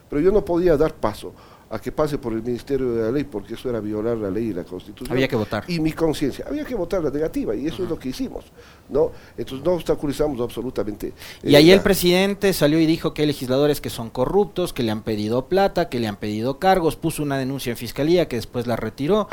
Pero 0.10 0.22
yo 0.22 0.32
no 0.32 0.46
podía 0.46 0.78
dar 0.78 0.94
paso 0.94 1.34
a 1.70 1.80
que 1.80 1.92
pase 1.92 2.18
por 2.18 2.34
el 2.34 2.42
Ministerio 2.42 2.94
de 2.94 3.04
la 3.04 3.12
Ley, 3.12 3.26
porque 3.26 3.56
eso 3.56 3.70
era 3.70 3.80
violar 3.80 4.18
la 4.18 4.30
ley 4.30 4.46
y 4.46 4.54
la 4.54 4.64
Constitución. 4.64 5.12
Había 5.12 5.28
que 5.28 5.36
votar. 5.36 5.66
Y 5.68 5.80
mi 5.80 5.92
conciencia. 5.92 6.46
Había 6.48 6.64
que 6.64 6.76
votar 6.76 7.04
la 7.04 7.10
negativa, 7.10 7.56
y 7.56 7.68
eso 7.68 7.84
es 7.84 7.90
lo 7.90 8.00
que 8.00 8.10
hicimos. 8.10 8.46
¿no? 8.90 9.12
Entonces 9.38 9.66
no 9.66 9.74
obstaculizamos 9.74 10.40
absolutamente. 10.40 11.14
Y 11.44 11.56
ahí 11.56 11.72
el 11.72 11.82
presidente 11.82 12.54
salió 12.54 12.80
y 12.80 12.86
dijo 12.86 13.14
que 13.14 13.24
hay 13.24 13.28
legisladores 13.28 13.82
que 13.82 13.90
son 13.90 14.10
corruptos, 14.10 14.72
que 14.72 14.84
le 14.84 14.92
han 14.92 15.04
pedido 15.04 15.48
plata, 15.48 15.90
que 15.90 16.00
le 16.00 16.08
han 16.08 16.16
pedido 16.16 16.60
cargos, 16.60 16.96
puso 16.96 17.24
una 17.24 17.38
denuncia 17.38 17.72
en 17.72 17.78
fiscalía 17.78 18.28
que 18.28 18.38
después 18.38 18.66
la 18.66 18.76
retiró. 18.76 19.28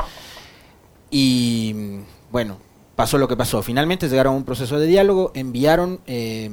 Y 1.09 2.01
bueno, 2.31 2.57
pasó 2.95 3.17
lo 3.17 3.27
que 3.27 3.37
pasó. 3.37 3.61
Finalmente 3.61 4.09
llegaron 4.09 4.33
a 4.33 4.37
un 4.37 4.43
proceso 4.43 4.79
de 4.79 4.87
diálogo, 4.87 5.31
enviaron 5.35 6.01
eh, 6.05 6.49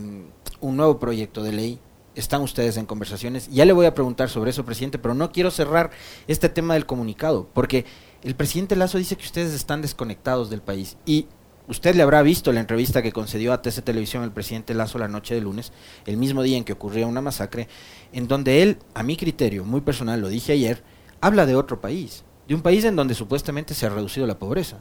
un 0.60 0.76
nuevo 0.76 0.98
proyecto 0.98 1.42
de 1.42 1.52
ley 1.52 1.80
están 2.14 2.42
ustedes 2.42 2.76
en 2.76 2.86
conversaciones. 2.86 3.48
Ya 3.50 3.64
le 3.64 3.72
voy 3.72 3.86
a 3.86 3.94
preguntar 3.94 4.28
sobre 4.28 4.50
eso, 4.50 4.64
presidente, 4.64 4.98
pero 4.98 5.14
no 5.14 5.32
quiero 5.32 5.50
cerrar 5.50 5.90
este 6.26 6.48
tema 6.48 6.74
del 6.74 6.86
comunicado, 6.86 7.48
porque 7.52 7.84
el 8.22 8.34
presidente 8.34 8.76
Lazo 8.76 8.98
dice 8.98 9.16
que 9.16 9.24
ustedes 9.24 9.54
están 9.54 9.82
desconectados 9.82 10.50
del 10.50 10.62
país. 10.62 10.96
Y 11.06 11.26
usted 11.68 11.94
le 11.94 12.02
habrá 12.02 12.22
visto 12.22 12.52
la 12.52 12.60
entrevista 12.60 13.02
que 13.02 13.12
concedió 13.12 13.52
a 13.52 13.62
TC 13.62 13.82
Televisión 13.82 14.24
el 14.24 14.32
presidente 14.32 14.74
Lazo 14.74 14.98
la 14.98 15.08
noche 15.08 15.34
de 15.34 15.40
lunes, 15.40 15.72
el 16.06 16.16
mismo 16.16 16.42
día 16.42 16.56
en 16.56 16.64
que 16.64 16.74
ocurría 16.74 17.06
una 17.06 17.20
masacre, 17.20 17.68
en 18.12 18.28
donde 18.28 18.62
él, 18.62 18.78
a 18.94 19.02
mi 19.02 19.16
criterio, 19.16 19.64
muy 19.64 19.80
personal, 19.80 20.20
lo 20.20 20.28
dije 20.28 20.52
ayer, 20.52 20.82
habla 21.20 21.46
de 21.46 21.54
otro 21.54 21.80
país, 21.80 22.24
de 22.48 22.54
un 22.54 22.62
país 22.62 22.84
en 22.84 22.96
donde 22.96 23.14
supuestamente 23.14 23.74
se 23.74 23.86
ha 23.86 23.90
reducido 23.90 24.26
la 24.26 24.38
pobreza 24.38 24.80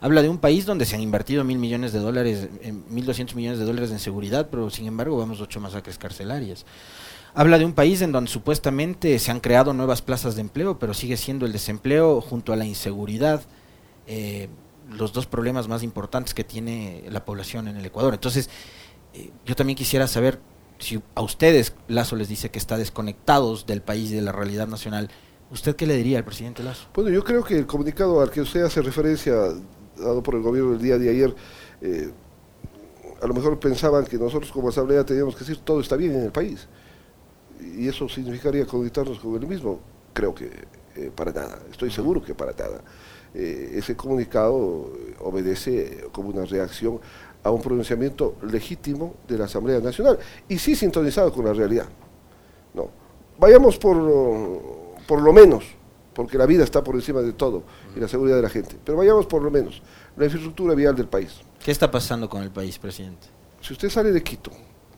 habla 0.00 0.22
de 0.22 0.28
un 0.28 0.38
país 0.38 0.66
donde 0.66 0.84
se 0.84 0.94
han 0.94 1.02
invertido 1.02 1.44
mil 1.44 1.58
millones 1.58 1.92
de 1.92 1.98
dólares, 1.98 2.48
mil 2.88 3.06
doscientos 3.06 3.36
millones 3.36 3.58
de 3.58 3.64
dólares 3.64 3.90
en 3.90 3.98
seguridad, 3.98 4.48
pero 4.50 4.70
sin 4.70 4.86
embargo 4.86 5.18
vemos 5.18 5.40
ocho 5.40 5.60
masacres 5.60 5.98
carcelarias. 5.98 6.64
Habla 7.34 7.58
de 7.58 7.66
un 7.66 7.74
país 7.74 8.00
en 8.00 8.12
donde 8.12 8.30
supuestamente 8.30 9.18
se 9.18 9.30
han 9.30 9.40
creado 9.40 9.74
nuevas 9.74 10.00
plazas 10.00 10.36
de 10.36 10.40
empleo, 10.40 10.78
pero 10.78 10.94
sigue 10.94 11.16
siendo 11.16 11.44
el 11.44 11.52
desempleo 11.52 12.20
junto 12.22 12.52
a 12.52 12.56
la 12.56 12.64
inseguridad 12.64 13.42
eh, 14.06 14.48
los 14.90 15.12
dos 15.12 15.26
problemas 15.26 15.68
más 15.68 15.82
importantes 15.82 16.32
que 16.32 16.44
tiene 16.44 17.04
la 17.10 17.24
población 17.24 17.68
en 17.68 17.76
el 17.76 17.84
Ecuador. 17.84 18.14
Entonces, 18.14 18.48
eh, 19.14 19.30
yo 19.44 19.56
también 19.56 19.76
quisiera 19.76 20.06
saber 20.06 20.40
si 20.78 21.02
a 21.14 21.22
ustedes 21.22 21.74
Lazo 21.88 22.16
les 22.16 22.28
dice 22.28 22.50
que 22.50 22.58
está 22.58 22.78
desconectados 22.78 23.66
del 23.66 23.82
país 23.82 24.12
y 24.12 24.14
de 24.14 24.22
la 24.22 24.32
realidad 24.32 24.68
nacional, 24.68 25.10
¿usted 25.50 25.74
qué 25.74 25.86
le 25.86 25.96
diría 25.96 26.18
al 26.18 26.24
presidente 26.24 26.62
Lazo? 26.62 26.86
Bueno, 26.94 27.10
yo 27.10 27.24
creo 27.24 27.42
que 27.42 27.58
el 27.58 27.66
comunicado 27.66 28.20
al 28.20 28.30
que 28.30 28.40
usted 28.40 28.62
hace 28.62 28.80
referencia 28.82 29.34
dado 29.96 30.22
por 30.22 30.34
el 30.34 30.42
gobierno 30.42 30.72
el 30.72 30.80
día 30.80 30.98
de 30.98 31.08
ayer, 31.08 31.34
eh, 31.80 32.10
a 33.20 33.26
lo 33.26 33.34
mejor 33.34 33.58
pensaban 33.58 34.04
que 34.04 34.18
nosotros 34.18 34.50
como 34.52 34.68
asamblea 34.68 35.04
teníamos 35.04 35.34
que 35.34 35.40
decir 35.40 35.58
todo 35.58 35.80
está 35.80 35.96
bien 35.96 36.12
en 36.12 36.22
el 36.22 36.32
país. 36.32 36.68
Y 37.76 37.88
eso 37.88 38.08
significaría 38.08 38.66
conectarnos 38.66 39.18
con 39.18 39.34
el 39.34 39.46
mismo. 39.46 39.80
Creo 40.12 40.34
que 40.34 40.50
eh, 40.96 41.10
para 41.14 41.32
nada, 41.32 41.58
estoy 41.70 41.90
seguro 41.90 42.22
que 42.22 42.34
para 42.34 42.52
nada. 42.52 42.82
Eh, 43.34 43.72
ese 43.74 43.96
comunicado 43.96 44.90
obedece 45.20 46.08
como 46.12 46.28
una 46.28 46.44
reacción 46.44 47.00
a 47.42 47.50
un 47.50 47.62
pronunciamiento 47.62 48.36
legítimo 48.42 49.14
de 49.28 49.38
la 49.38 49.44
Asamblea 49.44 49.78
Nacional 49.80 50.18
y 50.48 50.58
sí 50.58 50.74
sintonizado 50.74 51.32
con 51.32 51.44
la 51.44 51.52
realidad. 51.52 51.86
No. 52.74 52.90
Vayamos 53.38 53.78
por, 53.78 53.96
por 55.06 55.22
lo 55.22 55.32
menos 55.32 55.64
porque 56.16 56.38
la 56.38 56.46
vida 56.46 56.64
está 56.64 56.82
por 56.82 56.94
encima 56.94 57.20
de 57.20 57.34
todo 57.34 57.62
y 57.94 58.00
la 58.00 58.08
seguridad 58.08 58.36
de 58.36 58.42
la 58.42 58.48
gente. 58.48 58.74
Pero 58.82 58.96
vayamos 58.96 59.26
por 59.26 59.42
lo 59.42 59.50
menos, 59.50 59.82
la 60.16 60.24
infraestructura 60.24 60.74
vial 60.74 60.96
del 60.96 61.08
país. 61.08 61.40
¿Qué 61.62 61.70
está 61.70 61.90
pasando 61.90 62.26
con 62.26 62.42
el 62.42 62.50
país, 62.50 62.78
presidente? 62.78 63.26
Si 63.60 63.74
usted 63.74 63.90
sale 63.90 64.10
de 64.10 64.22
Quito, 64.22 64.50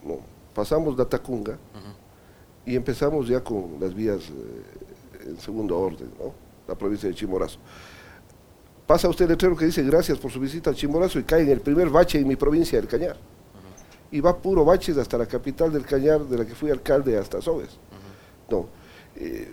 ¿no? 0.05 0.19
pasamos 0.55 0.97
la 0.97 1.03
Tacunga 1.03 1.57
y 2.65 2.73
empezamos 2.73 3.27
ya 3.27 3.43
con 3.43 3.75
las 3.81 3.93
vías 3.93 4.29
eh, 4.29 5.27
en 5.27 5.39
segundo 5.41 5.77
orden, 5.77 6.09
¿no? 6.17 6.33
la 6.65 6.75
provincia 6.75 7.09
de 7.09 7.15
Chimborazo. 7.15 7.59
Pasa 8.87 9.09
usted 9.09 9.25
el 9.25 9.31
letrero 9.31 9.57
que 9.57 9.65
dice 9.65 9.83
gracias 9.83 10.17
por 10.17 10.31
su 10.31 10.39
visita 10.39 10.69
a 10.69 10.73
Chimborazo 10.73 11.19
y 11.19 11.23
cae 11.23 11.41
en 11.41 11.49
el 11.49 11.59
primer 11.59 11.89
bache 11.89 12.17
en 12.17 12.29
mi 12.29 12.37
provincia 12.37 12.79
del 12.79 12.87
Cañar. 12.87 13.17
Y 14.09 14.21
va 14.21 14.37
puro 14.37 14.63
baches 14.63 14.97
hasta 14.97 15.17
la 15.17 15.25
capital 15.25 15.73
del 15.73 15.85
Cañar, 15.85 16.21
de 16.21 16.37
la 16.37 16.45
que 16.45 16.55
fui 16.55 16.71
alcalde, 16.71 17.17
hasta 17.17 17.41
Sobes. 17.41 17.77
No. 18.49 18.67
Eh, 19.17 19.51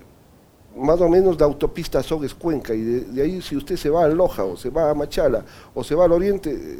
más 0.77 1.01
o 1.01 1.09
menos 1.09 1.39
la 1.39 1.47
autopista 1.47 2.03
Sogues 2.03 2.35
Cuenca 2.35 2.75
y 2.75 2.83
de, 2.83 3.23
ahí 3.23 3.41
si 3.41 3.57
usted 3.57 3.77
se 3.77 3.91
va 3.91 4.05
a 4.05 4.09
Loja 4.09 4.45
o 4.45 4.57
se 4.57 4.71
va 4.71 4.91
a 4.91 4.95
Machala 4.95 5.45
o 5.75 5.83
se 5.83 5.95
va 5.95 6.05
al 6.05 6.13
oriente, 6.13 6.51
eh, 6.51 6.79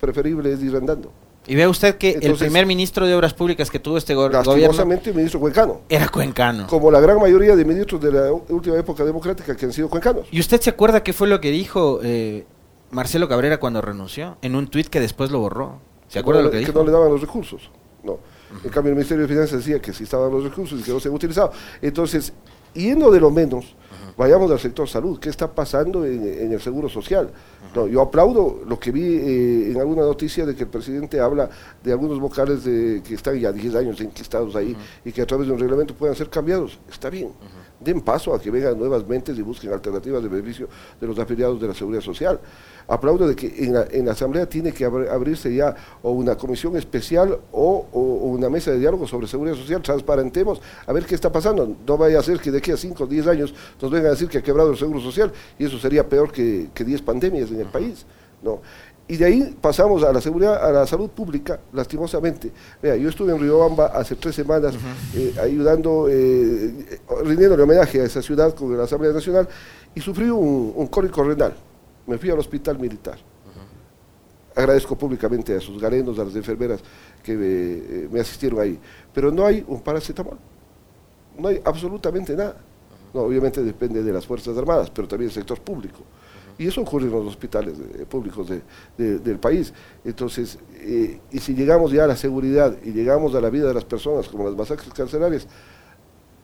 preferible 0.00 0.52
es 0.52 0.62
ir 0.62 0.74
andando. 0.74 1.12
Y 1.46 1.54
ve 1.54 1.66
usted 1.66 1.96
que 1.96 2.18
el 2.20 2.34
primer 2.34 2.66
ministro 2.66 3.06
de 3.06 3.14
Obras 3.14 3.34
Públicas 3.34 3.70
que 3.70 3.78
tuvo 3.78 3.96
este 3.96 4.14
gobierno... 4.14 4.40
el 4.82 5.14
ministro 5.14 5.40
cuencano. 5.40 5.80
Era 5.88 6.08
cuencano. 6.08 6.66
Como 6.66 6.90
la 6.90 7.00
gran 7.00 7.18
mayoría 7.18 7.56
de 7.56 7.64
ministros 7.64 8.00
de 8.00 8.12
la 8.12 8.32
última 8.32 8.76
época 8.76 9.04
democrática 9.04 9.56
que 9.56 9.66
han 9.66 9.72
sido 9.72 9.88
cuencanos. 9.88 10.26
¿Y 10.30 10.38
usted 10.38 10.60
se 10.60 10.70
acuerda 10.70 11.02
qué 11.02 11.12
fue 11.12 11.28
lo 11.28 11.40
que 11.40 11.50
dijo 11.50 12.00
eh, 12.02 12.44
Marcelo 12.90 13.28
Cabrera 13.28 13.58
cuando 13.58 13.80
renunció? 13.80 14.36
En 14.42 14.54
un 14.54 14.68
tuit 14.68 14.88
que 14.88 15.00
después 15.00 15.30
lo 15.30 15.40
borró. 15.40 15.80
¿Se 16.08 16.18
acuerda 16.18 16.42
lo 16.42 16.50
que 16.50 16.58
dijo? 16.58 16.72
Que 16.72 16.78
no 16.78 16.84
le 16.84 16.92
daban 16.92 17.10
los 17.10 17.20
recursos. 17.20 17.70
No. 18.04 18.18
En 18.62 18.70
cambio, 18.70 18.90
el 18.90 18.96
Ministerio 18.96 19.22
de 19.22 19.28
Finanzas 19.28 19.58
decía 19.58 19.80
que 19.80 19.92
sí 19.92 20.04
estaban 20.04 20.30
los 20.30 20.44
recursos 20.44 20.78
y 20.78 20.82
que 20.82 20.92
no 20.92 21.00
se 21.00 21.08
habían 21.08 21.16
utilizado. 21.16 21.52
Entonces, 21.80 22.32
yendo 22.74 23.10
de 23.10 23.20
lo 23.20 23.30
menos, 23.30 23.74
vayamos 24.16 24.50
al 24.50 24.58
sector 24.58 24.88
salud. 24.88 25.18
¿Qué 25.18 25.28
está 25.28 25.50
pasando 25.50 26.04
en, 26.04 26.52
el 26.52 26.60
seguro 26.60 26.88
social? 26.88 27.30
No, 27.74 27.86
yo 27.86 28.02
aplaudo 28.02 28.62
lo 28.66 28.78
que 28.78 28.90
vi 28.90 29.04
eh, 29.04 29.70
en 29.70 29.80
alguna 29.80 30.02
noticia 30.02 30.44
de 30.44 30.54
que 30.54 30.64
el 30.64 30.68
presidente 30.68 31.20
habla 31.20 31.48
de 31.82 31.92
algunos 31.92 32.18
vocales 32.18 32.64
de, 32.64 33.02
que 33.02 33.14
están 33.14 33.38
ya 33.38 33.52
10 33.52 33.74
años 33.76 34.00
enquistados 34.00 34.56
ahí 34.56 34.76
y 35.04 35.12
que 35.12 35.22
a 35.22 35.26
través 35.26 35.46
de 35.46 35.52
un 35.52 35.58
reglamento 35.58 35.94
puedan 35.94 36.16
ser 36.16 36.28
cambiados. 36.28 36.78
Está 36.90 37.10
bien. 37.10 37.30
Den 37.80 38.02
paso 38.02 38.34
a 38.34 38.40
que 38.40 38.50
vengan 38.50 38.78
nuevas 38.78 39.06
mentes 39.08 39.38
y 39.38 39.42
busquen 39.42 39.72
alternativas 39.72 40.22
de 40.22 40.28
beneficio 40.28 40.68
de 41.00 41.06
los 41.06 41.18
afiliados 41.18 41.58
de 41.60 41.66
la 41.68 41.74
seguridad 41.74 42.02
social. 42.02 42.38
Aplaudo 42.86 43.26
de 43.26 43.34
que 43.34 43.64
en 43.64 43.72
la, 43.72 43.86
en 43.90 44.04
la 44.04 44.12
Asamblea 44.12 44.46
tiene 44.46 44.72
que 44.72 44.84
abrirse 44.84 45.54
ya 45.54 45.74
o 46.02 46.10
una 46.10 46.36
comisión 46.36 46.76
especial 46.76 47.38
o, 47.52 47.86
o, 47.90 48.00
una 48.00 48.50
mesa 48.50 48.70
de 48.70 48.78
diálogo 48.78 49.06
sobre 49.06 49.26
seguridad 49.26 49.56
social. 49.56 49.80
Transparentemos 49.80 50.60
a 50.86 50.92
ver 50.92 51.06
qué 51.06 51.14
está 51.14 51.32
pasando. 51.32 51.74
No 51.86 51.96
vaya 51.96 52.18
a 52.18 52.22
ser 52.22 52.38
que 52.38 52.50
de 52.50 52.58
aquí 52.58 52.70
a 52.70 52.76
5 52.76 53.02
o 53.02 53.06
10 53.06 53.26
años 53.26 53.54
nos 53.80 53.90
vengan 53.90 54.08
a 54.08 54.10
decir 54.10 54.28
que 54.28 54.38
ha 54.38 54.42
quebrado 54.42 54.70
el 54.70 54.76
seguro 54.76 55.00
social 55.00 55.32
y 55.58 55.64
eso 55.64 55.78
sería 55.78 56.06
peor 56.06 56.30
que 56.32 56.68
10 56.74 57.02
pandemias 57.02 57.50
en 57.50 57.60
el 57.60 57.66
país. 57.66 58.04
¿no? 58.42 58.60
Y 59.10 59.16
de 59.16 59.24
ahí 59.24 59.56
pasamos 59.60 60.04
a 60.04 60.12
la 60.12 60.20
seguridad, 60.20 60.64
a 60.64 60.70
la 60.70 60.86
salud 60.86 61.10
pública, 61.10 61.58
lastimosamente. 61.72 62.52
Vea, 62.80 62.94
yo 62.94 63.08
estuve 63.08 63.32
en 63.32 63.40
Riobamba 63.40 63.86
hace 63.86 64.14
tres 64.14 64.36
semanas 64.36 64.76
eh, 65.16 65.34
ayudando, 65.42 66.06
eh, 66.08 67.00
rindiéndole 67.24 67.64
homenaje 67.64 68.00
a 68.00 68.04
esa 68.04 68.22
ciudad 68.22 68.54
con 68.54 68.78
la 68.78 68.84
Asamblea 68.84 69.12
Nacional 69.12 69.48
y 69.96 70.00
sufrí 70.00 70.30
un, 70.30 70.72
un 70.76 70.86
cólico 70.86 71.24
renal. 71.24 71.52
Me 72.06 72.18
fui 72.18 72.30
al 72.30 72.38
hospital 72.38 72.78
militar. 72.78 73.18
Agradezco 74.54 74.96
públicamente 74.96 75.56
a 75.56 75.60
sus 75.60 75.82
garenos, 75.82 76.16
a 76.20 76.24
las 76.24 76.36
enfermeras 76.36 76.80
que 77.20 77.34
me, 77.34 78.08
me 78.12 78.20
asistieron 78.20 78.60
ahí. 78.60 78.78
Pero 79.12 79.32
no 79.32 79.44
hay 79.44 79.64
un 79.66 79.80
paracetamol. 79.80 80.38
No 81.36 81.48
hay 81.48 81.60
absolutamente 81.64 82.36
nada. 82.36 82.54
No, 83.12 83.22
obviamente 83.22 83.60
depende 83.64 84.04
de 84.04 84.12
las 84.12 84.24
Fuerzas 84.24 84.56
Armadas, 84.56 84.88
pero 84.88 85.08
también 85.08 85.30
del 85.30 85.34
sector 85.34 85.60
público. 85.60 85.98
Y 86.60 86.66
eso 86.66 86.82
ocurre 86.82 87.06
en 87.06 87.12
los 87.12 87.26
hospitales 87.26 87.74
eh, 87.98 88.04
públicos 88.04 88.46
del 88.98 89.38
país. 89.38 89.72
Entonces, 90.04 90.58
eh, 90.74 91.18
y 91.32 91.38
si 91.38 91.54
llegamos 91.54 91.90
ya 91.90 92.04
a 92.04 92.06
la 92.06 92.16
seguridad 92.16 92.76
y 92.84 92.90
llegamos 92.90 93.34
a 93.34 93.40
la 93.40 93.48
vida 93.48 93.68
de 93.68 93.72
las 93.72 93.86
personas, 93.86 94.28
como 94.28 94.44
las 94.44 94.54
masacres 94.54 94.92
carcelarias, 94.92 95.48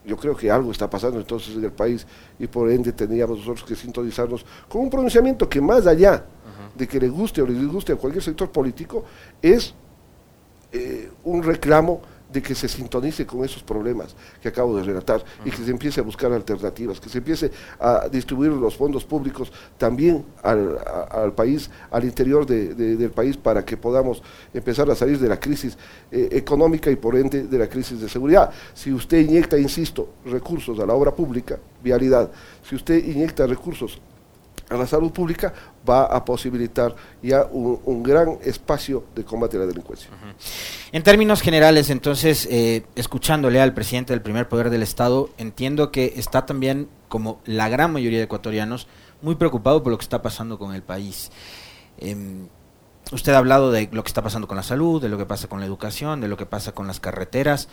yo 0.07 0.17
creo 0.17 0.35
que 0.35 0.51
algo 0.51 0.73
está 0.73 0.89
pasando 0.89 1.19
entonces 1.19 1.55
en 1.55 1.65
el 1.65 1.73
país 1.73 2.07
y 2.39 2.47
por 2.47 2.71
ende 2.71 2.93
teníamos 2.93 3.41
nosotros 3.41 3.63
que 3.69 3.77
sintonizarnos 3.77 4.47
con 4.71 4.81
un 4.81 4.89
pronunciamiento 4.89 5.47
que 5.51 5.61
más 5.61 5.87
allá 5.87 6.25
de 6.75 6.89
que 6.89 6.99
le 6.99 7.11
guste 7.11 7.43
o 7.43 7.47
le 7.47 7.53
disguste 7.53 7.93
a 7.93 7.97
cualquier 7.97 8.25
sector 8.25 8.51
político, 8.51 9.05
es 9.43 9.75
eh, 10.73 11.11
un 11.25 11.43
reclamo 11.43 12.01
de 12.37 12.43
que 12.43 12.55
se 12.55 12.69
sintonice 12.69 13.25
con 13.25 13.43
esos 13.45 13.63
problemas 13.63 14.15
que 14.43 14.49
acabo 14.49 14.77
de 14.77 14.83
relatar 14.83 15.25
y 15.43 15.51
que 15.51 15.65
se 15.65 15.71
empiece 15.71 16.01
a 16.01 16.03
buscar 16.03 16.31
alternativas, 16.33 17.01
que 17.01 17.09
se 17.09 17.19
empiece 17.19 17.51
a 17.81 18.09
distribuir 18.11 18.53
los 18.53 18.77
fondos 18.77 19.05
públicos 19.05 19.51
también 19.79 20.23
al, 20.43 21.33
país, 21.35 21.71
al 21.91 22.05
interior 22.05 22.45
del 22.45 23.11
país, 23.11 23.39
para 23.39 23.65
que 23.65 23.79
podamos 23.79 24.23
empezar 24.53 24.91
a 24.91 24.95
salir 24.95 25.19
de 25.19 25.29
la 25.29 25.41
crisis 25.41 25.79
eh, 26.13 26.29
económica 26.33 26.91
y 26.91 26.97
por 26.97 27.17
ende 27.17 27.45
de 27.45 27.59
la 27.59 27.69
crisis 27.69 28.01
de 28.01 28.09
seguridad. 28.09 28.51
Si 28.75 28.93
usted 28.93 29.19
inyecta, 29.21 29.59
insisto, 29.59 30.11
recursos 30.27 30.79
a 30.79 30.85
la 30.85 30.93
obra 30.93 31.15
pública, 31.15 31.59
vialidad, 31.83 32.31
si 32.63 32.75
usted 32.75 33.03
inyecta 33.03 33.47
recursos 33.47 33.99
a 34.69 34.77
la 34.77 34.87
salud 34.87 35.11
pública, 35.11 35.55
va 35.89 36.05
a 36.05 36.25
posibilitar 36.25 36.95
ya 37.23 37.45
un, 37.45 38.03
gran 38.03 38.39
espacio 38.43 39.05
de 39.15 39.25
combate 39.25 39.57
a 39.57 39.61
la 39.61 39.67
delincuencia. 39.67 40.11
En 40.93 41.03
términos 41.03 41.41
generales, 41.41 41.91
entonces, 41.91 42.47
eh, 42.51 42.85
escuchándole 42.95 43.61
al 43.61 43.75
presidente 43.75 44.13
del 44.13 44.23
primer 44.23 44.49
poder 44.49 44.71
del 44.71 44.83
Estado, 44.83 45.31
entiendo 45.39 45.91
que 45.91 46.15
está 46.17 46.47
también, 46.47 46.89
como 47.09 47.41
la 47.45 47.69
gran 47.69 47.93
mayoría 47.93 48.19
de 48.19 48.25
ecuatorianos, 48.25 48.87
muy 49.23 49.35
preocupado 49.35 49.83
por 49.83 49.93
lo 49.93 49.99
que 49.99 50.05
está 50.05 50.23
pasando 50.23 50.59
con 50.59 50.75
el 50.75 50.83
país. 50.83 51.31
Em, 51.99 52.49
usted 53.13 53.33
ha 53.33 53.39
hablado 53.39 53.71
de 53.71 53.89
lo 53.93 54.03
que 54.03 54.09
está 54.09 54.23
pasando 54.23 54.49
con 54.49 54.57
la 54.57 54.63
salud, 54.63 55.01
de 55.01 55.09
lo 55.09 55.19
que 55.19 55.27
pasa 55.27 55.49
con 55.49 55.61
la 55.61 55.67
educación, 55.67 56.21
de 56.21 56.29
lo 56.29 56.37
que 56.37 56.47
pasa 56.47 56.73
con 56.73 56.87
las 56.87 57.01
carreteras. 57.01 57.69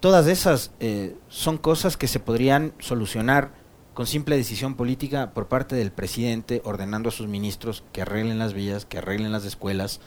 Todas 0.00 0.26
esas 0.26 0.72
eh, 0.80 1.16
son 1.28 1.58
cosas 1.58 1.96
que 1.96 2.08
se 2.08 2.18
podrían 2.18 2.72
solucionar 2.80 3.61
con 3.94 4.06
simple 4.06 4.36
decisión 4.36 4.74
política 4.74 5.32
por 5.34 5.48
parte 5.48 5.76
del 5.76 5.92
presidente 5.92 6.62
ordenando 6.64 7.08
a 7.08 7.12
sus 7.12 7.28
ministros 7.28 7.84
que 7.92 8.02
arreglen 8.02 8.38
las 8.38 8.54
vías, 8.54 8.86
que 8.86 8.98
arreglen 8.98 9.32
las 9.32 9.44
escuelas, 9.44 10.00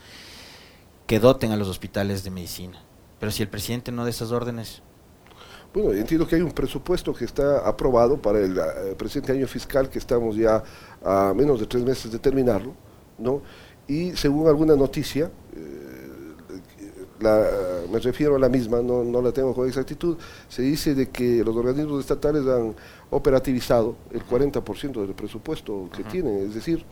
que 1.07 1.19
doten 1.19 1.51
a 1.51 1.57
los 1.57 1.67
hospitales 1.67 2.23
de 2.23 2.31
medicina. 2.31 2.83
Pero 3.19 3.31
si 3.31 3.43
el 3.43 3.49
presidente 3.49 3.91
no 3.91 4.03
da 4.03 4.09
esas 4.09 4.31
órdenes... 4.31 4.81
Bueno, 5.73 5.91
entiendo 5.91 6.25
que 6.25 6.35
hay 6.35 6.41
un 6.41 6.53
presupuesto 6.53 7.13
que 7.13 7.25
está 7.25 7.67
aprobado 7.67 8.21
para 8.21 8.39
el, 8.39 8.57
eh, 8.57 8.95
presente 8.97 9.33
año 9.33 9.45
fiscal, 9.45 9.89
que 9.89 9.99
estamos 9.99 10.37
ya 10.37 10.63
a 11.03 11.33
menos 11.35 11.59
de 11.59 11.65
tres 11.65 11.83
meses 11.83 12.11
de 12.11 12.17
terminarlo, 12.17 12.73
¿no? 13.17 13.41
Y 13.87 14.15
según 14.15 14.47
alguna 14.47 14.75
noticia, 14.75 15.29
la, 17.19 17.47
me 17.91 17.99
refiero 17.99 18.35
a 18.35 18.39
la 18.39 18.49
misma, 18.49 18.81
no, 18.81 19.03
no, 19.03 19.21
la 19.21 19.31
tengo 19.31 19.53
con 19.53 19.67
exactitud, 19.67 20.17
se 20.49 20.61
dice 20.61 20.95
de 20.95 21.09
que 21.09 21.43
los 21.43 21.55
organismos 21.55 22.01
estatales 22.01 22.45
han 22.47 22.75
operativizado 23.15 23.95
el 24.11 24.25
40% 24.25 25.01
del 25.01 25.13
presupuesto 25.13 25.89
que 25.95 26.03
tienen, 26.03 26.47
es 26.47 26.53
decir, 26.53 26.83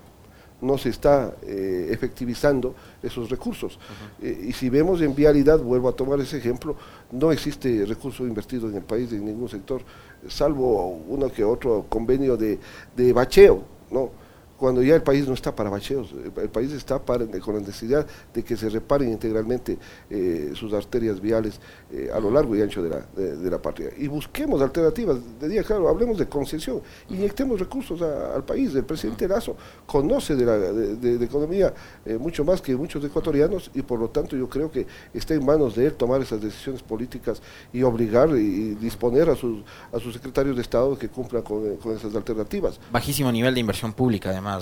no 0.62 0.78
se 0.78 0.90
está 0.90 1.36
eh, 1.42 1.90
efectivizando 1.92 2.74
esos 3.02 3.30
recursos. 3.30 3.78
Eh, 4.22 4.46
y 4.48 4.54
si 4.54 4.70
vemos 4.70 5.02
en 5.02 5.14
vialidad, 5.14 5.60
vuelvo 5.60 5.90
a 5.90 5.92
tomar 5.92 6.20
ese 6.22 6.38
ejemplo, 6.38 6.76
no 7.12 7.32
existe 7.32 7.86
recurso 7.86 8.26
invertido 8.26 8.70
en 8.70 8.78
el 8.78 8.84
país 8.84 9.12
en 9.12 9.26
ningún 9.26 9.50
sector, 9.50 9.82
salvo 10.30 11.02
uno 11.08 11.30
que 11.30 11.44
otro 11.44 11.86
convenio 11.90 12.38
de, 12.38 12.58
de 12.96 13.12
bacheo, 13.12 13.64
¿no? 13.92 14.23
Cuando 14.58 14.82
ya 14.82 14.96
el 14.96 15.04
país 15.04 15.28
no 15.28 15.34
está 15.34 15.56
para 15.56 15.70
bacheos, 15.70 16.14
el, 16.14 16.50
país 16.50 16.72
está 16.72 17.00
con 17.00 17.56
la 17.56 17.60
necesidad 17.60 18.06
de 18.34 18.44
que 18.44 18.56
se 18.56 18.70
reparen 18.70 19.12
integralmente 19.12 19.78
eh, 20.10 20.52
sus 20.56 20.74
arterias 20.74 21.20
viales 21.20 21.60
eh, 21.92 22.10
a 22.14 22.20
lo 22.20 22.32
largo 22.32 22.56
y 22.56 22.62
ancho 22.62 22.82
de 22.82 22.90
la, 22.90 23.06
de, 23.16 23.50
la 23.50 23.62
patria. 23.62 23.90
Y 23.98 24.08
busquemos 24.08 24.62
alternativas, 24.62 25.18
de 25.40 25.50
día 25.50 25.64
claro, 25.64 25.90
hablemos 25.90 26.18
de 26.18 26.28
concesión, 26.28 26.82
inyectemos 27.10 27.60
recursos 27.60 28.02
al 28.02 28.44
país. 28.44 28.74
El 28.76 28.86
presidente 28.86 29.28
Lazo 29.28 29.56
conoce 29.86 30.36
de, 30.36 30.46
la, 30.46 30.58
de, 30.58 31.24
economía 31.24 31.74
eh, 32.06 32.18
mucho 32.18 32.46
más 32.46 32.62
que 32.62 32.76
muchos 32.76 33.04
ecuatorianos 33.04 33.72
y 33.74 33.82
por 33.82 34.00
lo 34.00 34.10
tanto 34.10 34.36
yo 34.38 34.48
creo 34.48 34.72
que 34.72 34.86
está 35.14 35.34
en 35.34 35.46
manos 35.46 35.76
de 35.76 35.88
él 35.88 35.94
tomar 35.94 36.22
esas 36.22 36.42
decisiones 36.42 36.82
políticas 36.84 37.42
y 37.72 37.84
obligar 37.84 38.30
y, 38.30 38.76
disponer 38.76 39.30
a 39.30 39.36
sus, 39.36 39.64
a 39.92 40.00
sus 40.00 40.14
secretarios 40.14 40.56
de 40.56 40.62
Estado 40.62 40.98
que 40.98 41.10
cumplan 41.10 41.44
con, 41.44 41.78
con 41.78 41.96
esas 41.96 42.16
alternativas. 42.16 42.80
Bajísimo 42.92 43.32
nivel 43.32 43.54
de 43.54 43.60
inversión 43.60 43.94
pública 43.94 44.30
además. 44.30 44.53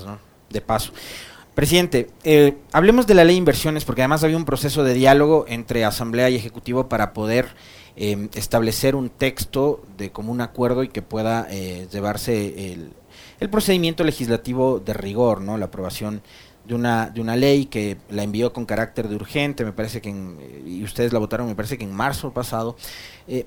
De 0.50 0.62
paso. 0.62 0.92
Presidente, 1.56 2.10
eh, 2.24 2.58
hablemos 2.72 3.08
de 3.08 3.14
la 3.14 3.26
ley 3.26 3.36
de 3.36 3.40
inversiones, 3.40 3.84
porque 3.84 4.02
además 4.02 4.24
había 4.24 4.38
un 4.38 4.46
proceso 4.46 4.86
de 4.86 4.94
diálogo 4.94 5.46
entre 5.50 5.84
Asamblea 5.84 6.30
y 6.30 6.36
Ejecutivo 6.36 6.88
para 6.88 7.12
poder 7.12 7.50
eh, 7.98 8.30
establecer 8.36 8.96
un 8.96 9.10
texto 9.10 9.84
de 9.98 10.12
común 10.12 10.40
acuerdo 10.40 10.82
y 10.82 10.88
que 10.88 11.02
pueda 11.02 11.48
eh, 11.50 11.90
llevarse 11.92 12.72
el, 12.72 12.94
el, 13.42 13.50
procedimiento 13.50 14.06
legislativo 14.06 14.80
de 14.80 14.94
rigor, 14.94 15.42
¿no? 15.42 15.58
La 15.58 15.66
aprobación 15.66 16.22
de 16.64 16.74
una, 16.74 17.10
de 17.10 17.20
una 17.20 17.36
ley 17.36 17.66
que 17.66 17.98
la 18.10 18.24
envió 18.24 18.54
con 18.54 18.66
carácter 18.66 19.10
de 19.10 19.16
urgente, 19.16 19.66
me 19.66 19.74
parece 19.74 20.00
que, 20.00 20.10
y 20.66 20.82
ustedes 20.86 21.12
la 21.12 21.20
votaron, 21.20 21.48
me 21.48 21.56
parece 21.56 21.78
que 21.78 21.84
en 21.84 21.92
marzo 21.92 22.32
pasado, 22.32 22.78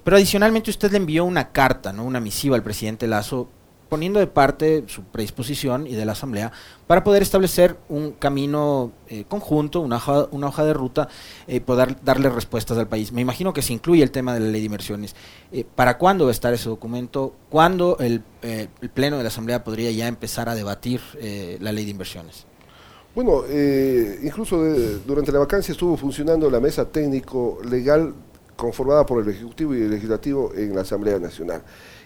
pero 0.03 0.17
adicionalmente 0.19 0.71
usted 0.71 0.91
le 0.91 0.99
envió 0.99 1.25
una 1.25 1.53
carta, 1.53 1.91
¿no? 1.93 2.05
Una 2.05 2.21
misiva 2.21 2.55
al 2.55 2.63
presidente 2.63 3.07
Lazo 3.07 3.49
poniendo 3.95 4.19
de 4.19 4.27
parte 4.27 4.83
su 4.89 5.05
predisposición 5.05 5.87
y 5.87 5.95
de 5.95 6.05
la 6.05 6.11
Asamblea 6.11 6.51
para 6.89 7.05
poder 7.05 7.23
establecer 7.23 7.77
un 7.89 8.11
camino 8.11 8.91
eh, 9.07 9.23
conjunto, 9.29 9.79
una 9.79 9.99
hoja, 9.99 10.27
una 10.33 10.49
hoja 10.49 10.65
de 10.65 10.75
ruta, 10.75 11.07
eh, 11.47 11.61
poder 11.61 11.97
darle 12.03 12.29
respuestas 12.29 12.77
al 12.77 12.89
país. 12.89 13.13
Me 13.13 13.21
imagino 13.21 13.53
que 13.53 13.63
se 13.63 13.73
incluye 13.73 14.03
el 14.03 14.11
tema 14.11 14.35
de 14.35 14.41
la 14.41 14.47
ley 14.47 14.63
de 14.63 14.67
inversiones. 14.67 15.15
Eh, 15.53 15.65
¿Para 15.77 15.97
cuándo 15.97 16.25
va 16.25 16.31
a 16.31 16.33
estar 16.33 16.53
ese 16.53 16.69
documento? 16.69 17.37
¿Cuándo 17.51 17.97
el, 18.01 18.25
el, 18.43 18.69
Pleno 18.93 19.17
de 19.17 19.23
la 19.23 19.29
Asamblea 19.29 19.63
podría 19.63 19.93
ya 19.93 20.09
empezar 20.09 20.49
a 20.49 20.57
debatir 20.57 21.01
la 21.61 21.71
ley 21.71 21.85
de 21.85 21.93
inversiones? 21.93 22.47
Bueno, 23.15 23.45
incluso 24.25 24.61
durante 25.07 25.31
la 25.31 25.39
vacancia 25.39 25.71
estuvo 25.71 25.97
funcionando 25.97 26.51
la 26.51 26.59
mesa 26.59 26.85
técnico-legal 26.85 28.13
conformada 28.57 29.07
por 29.07 29.23
el 29.23 29.29
Ejecutivo 29.29 29.73
y 29.73 29.83
el 29.83 29.91
Legislativo 29.91 30.53
en 30.53 30.75
la 30.75 30.81
Asamblea 30.81 31.21
Nacional. 31.21 31.63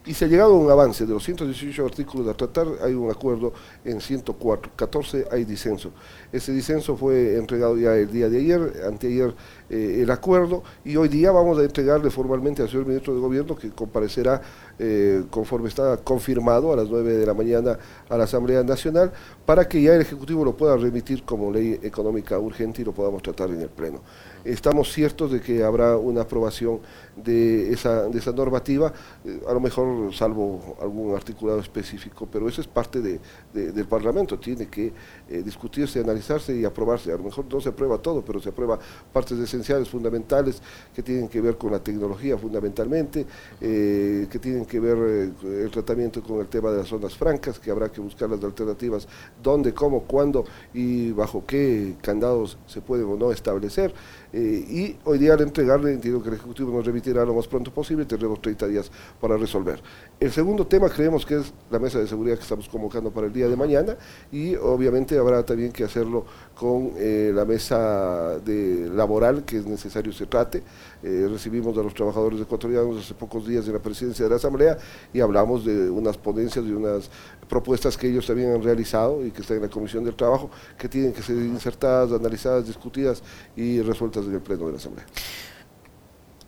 Y 0.09 0.14
se 0.14 0.25
ha 0.25 0.29
llegado 0.29 0.55
a 0.55 0.59
un 0.59 0.71
avance. 0.71 1.05
De 1.05 1.12
los 1.12 1.23
118 1.23 1.85
artículos 1.85 2.27
a 2.29 2.35
tratar, 2.35 2.66
hay 2.83 2.94
un 2.94 3.11
acuerdo 3.11 3.53
en 3.85 4.01
104, 4.01 4.73
14 4.75 5.27
hay 5.31 5.44
disenso. 5.44 5.92
Ese 6.33 6.51
disenso 6.51 6.97
fue 6.97 7.37
entregado 7.37 7.77
ya 7.77 7.94
el 7.94 8.11
día 8.11 8.31
de 8.31 8.38
ayer, 8.38 8.85
anteayer 8.87 9.35
eh, 9.68 10.01
el 10.03 10.11
acuerdo, 10.11 10.62
y 10.83 10.97
hoy 10.97 11.09
día 11.09 11.31
vamos 11.31 11.59
a 11.59 11.62
entregarle 11.62 12.09
formalmente 12.09 12.62
al 12.62 12.71
señor 12.71 12.87
ministro 12.87 13.14
de 13.14 13.21
Gobierno 13.21 13.55
que 13.55 13.68
comparecerá 13.68 14.40
eh, 14.81 15.25
conforme 15.31 15.69
está 15.69 15.97
confirmado 15.97 16.73
a 16.73 16.77
las 16.77 16.88
9 16.88 17.14
de 17.14 17.27
la 17.27 17.35
mañana 17.35 17.79
a 18.09 18.17
la 18.17 18.25
Asamblea 18.25 18.62
Nacional, 18.62 19.12
para 19.45 19.67
que 19.67 19.83
ya 19.83 19.95
el 19.95 20.03
Ejecutivo 20.03 20.45
lo 20.45 20.57
pueda 20.57 20.77
remitir 20.77 21.25
como 21.25 21.51
ley 21.51 21.81
económica 21.83 22.38
urgente 22.38 22.83
y 22.83 22.85
lo 22.85 22.93
podamos 22.93 23.23
tratar 23.23 23.51
en 23.51 23.61
el 23.61 23.69
Pleno. 23.69 24.01
Estamos 24.45 24.93
ciertos 24.93 25.33
de 25.33 25.41
que 25.41 25.64
habrá 25.64 25.97
una 25.97 26.23
aprobación 26.23 26.81
de 27.17 27.73
esa, 27.73 28.05
de 28.05 28.19
esa 28.19 28.31
normativa, 28.31 28.93
eh, 29.25 29.41
a 29.49 29.53
lo 29.53 29.59
mejor 29.59 30.14
salvo 30.14 30.77
algún 30.81 31.14
articulado 31.14 31.59
específico, 31.59 32.29
pero 32.31 32.49
eso 32.49 32.61
es 32.61 32.69
parte 32.69 33.01
de, 33.01 33.21
del 33.53 33.87
Parlamento, 33.87 34.38
tiene 34.38 34.69
que 34.69 34.93
eh, 35.29 35.43
discutirse, 35.43 35.99
analizarse 35.99 36.55
y 36.57 36.64
aprobarse. 36.64 37.12
A 37.12 37.17
lo 37.17 37.25
mejor 37.25 37.47
no 37.53 37.61
se 37.61 37.71
aprueba 37.71 37.99
todo, 37.99 38.25
pero 38.25 38.41
se 38.41 38.51
aprueba 38.51 38.79
partes 39.12 39.38
esenciales, 39.38 39.88
fundamentales, 39.88 40.62
que 40.95 41.03
tienen 41.03 41.29
que 41.29 41.41
ver 41.41 41.57
con 41.59 41.73
la 41.73 41.81
tecnología 41.81 42.38
fundamentalmente, 42.38 43.27
que 43.59 44.38
tienen 44.41 44.64
que 44.68 44.78
ver 44.78 44.96
eh, 44.96 45.62
el 45.64 45.70
tratamiento 45.72 46.22
con 46.22 46.38
el 46.38 46.46
tema 46.46 46.70
de 46.70 46.78
las 46.78 46.88
zonas 46.88 47.16
francas, 47.16 47.59
que 47.59 47.72
habrá 47.72 47.90
que 47.90 48.00
buscar 48.00 48.31
las 48.31 48.44
alternativas, 48.44 49.09
dónde, 49.42 49.74
cómo, 49.74 50.02
cuándo 50.04 50.44
y 50.72 51.11
bajo 51.11 51.44
qué 51.44 51.96
candados 52.00 52.57
se 52.68 52.81
pueden 52.81 53.07
o 53.07 53.16
no 53.16 53.33
establecer. 53.33 53.92
y 54.33 54.94
hoy 55.04 55.18
día 55.18 55.33
al 55.33 55.40
entregarle, 55.40 55.92
entiendo 55.92 56.22
que 56.22 56.28
el 56.28 56.35
Ejecutivo 56.37 56.70
nos 56.70 56.87
remitirá 56.87 57.24
lo 57.24 57.35
más 57.35 57.48
pronto 57.48 57.72
posible, 57.72 58.04
tendremos 58.04 58.40
30 58.40 58.66
días 58.68 58.90
para 59.20 59.37
resolver. 59.37 59.81
El 60.20 60.31
segundo 60.31 60.66
tema 60.66 60.88
creemos 60.88 61.24
que 61.24 61.37
es 61.37 61.52
la 61.70 61.78
mesa 61.78 61.98
de 61.98 62.07
seguridad 62.07 62.37
que 62.37 62.42
estamos 62.42 62.68
convocando 62.68 63.11
para 63.11 63.26
el 63.26 63.33
día 63.33 63.48
de 63.48 63.57
mañana 63.57 63.96
y 64.31 64.54
obviamente 64.57 65.16
habrá 65.16 65.44
también 65.44 65.72
que 65.72 65.85
hacerlo 65.85 66.24
con 66.54 66.92
eh, 66.96 67.33
la 67.35 67.44
mesa 67.44 68.38
de 68.40 68.90
laboral 68.92 69.44
que 69.44 69.59
es 69.59 69.66
necesario 69.66 70.12
se 70.12 70.26
trate. 70.26 70.62
Eh, 71.02 71.26
recibimos 71.30 71.76
a 71.78 71.82
los 71.82 71.94
trabajadores 71.94 72.40
ecuatorianos 72.40 73.04
hace 73.04 73.14
pocos 73.14 73.46
días 73.46 73.66
en 73.66 73.74
la 73.74 73.78
presidencia 73.78 74.24
de 74.24 74.30
la 74.30 74.37
Asamblea 74.37 74.76
y 75.12 75.20
hablamos 75.20 75.64
de 75.64 75.88
unas 75.88 76.16
ponencias, 76.16 76.64
de 76.64 76.74
unas 76.74 77.11
propuestas 77.48 77.96
que 77.96 78.08
ellos 78.08 78.26
también 78.26 78.52
han 78.52 78.62
realizado 78.62 79.24
y 79.24 79.30
que 79.30 79.42
están 79.42 79.58
en 79.58 79.64
la 79.64 79.70
Comisión 79.70 80.04
del 80.04 80.16
Trabajo, 80.16 80.50
que 80.76 80.88
tienen 80.88 81.12
que 81.12 81.22
ser 81.22 81.37
insertadas, 81.37 82.12
analizadas, 82.12 82.66
discutidas 82.66 83.22
y 83.56 83.80
resueltas 83.80 84.24
en 84.26 84.34
el 84.34 84.40
Pleno 84.40 84.66
de 84.66 84.72
la 84.72 84.78
Asamblea. 84.78 85.06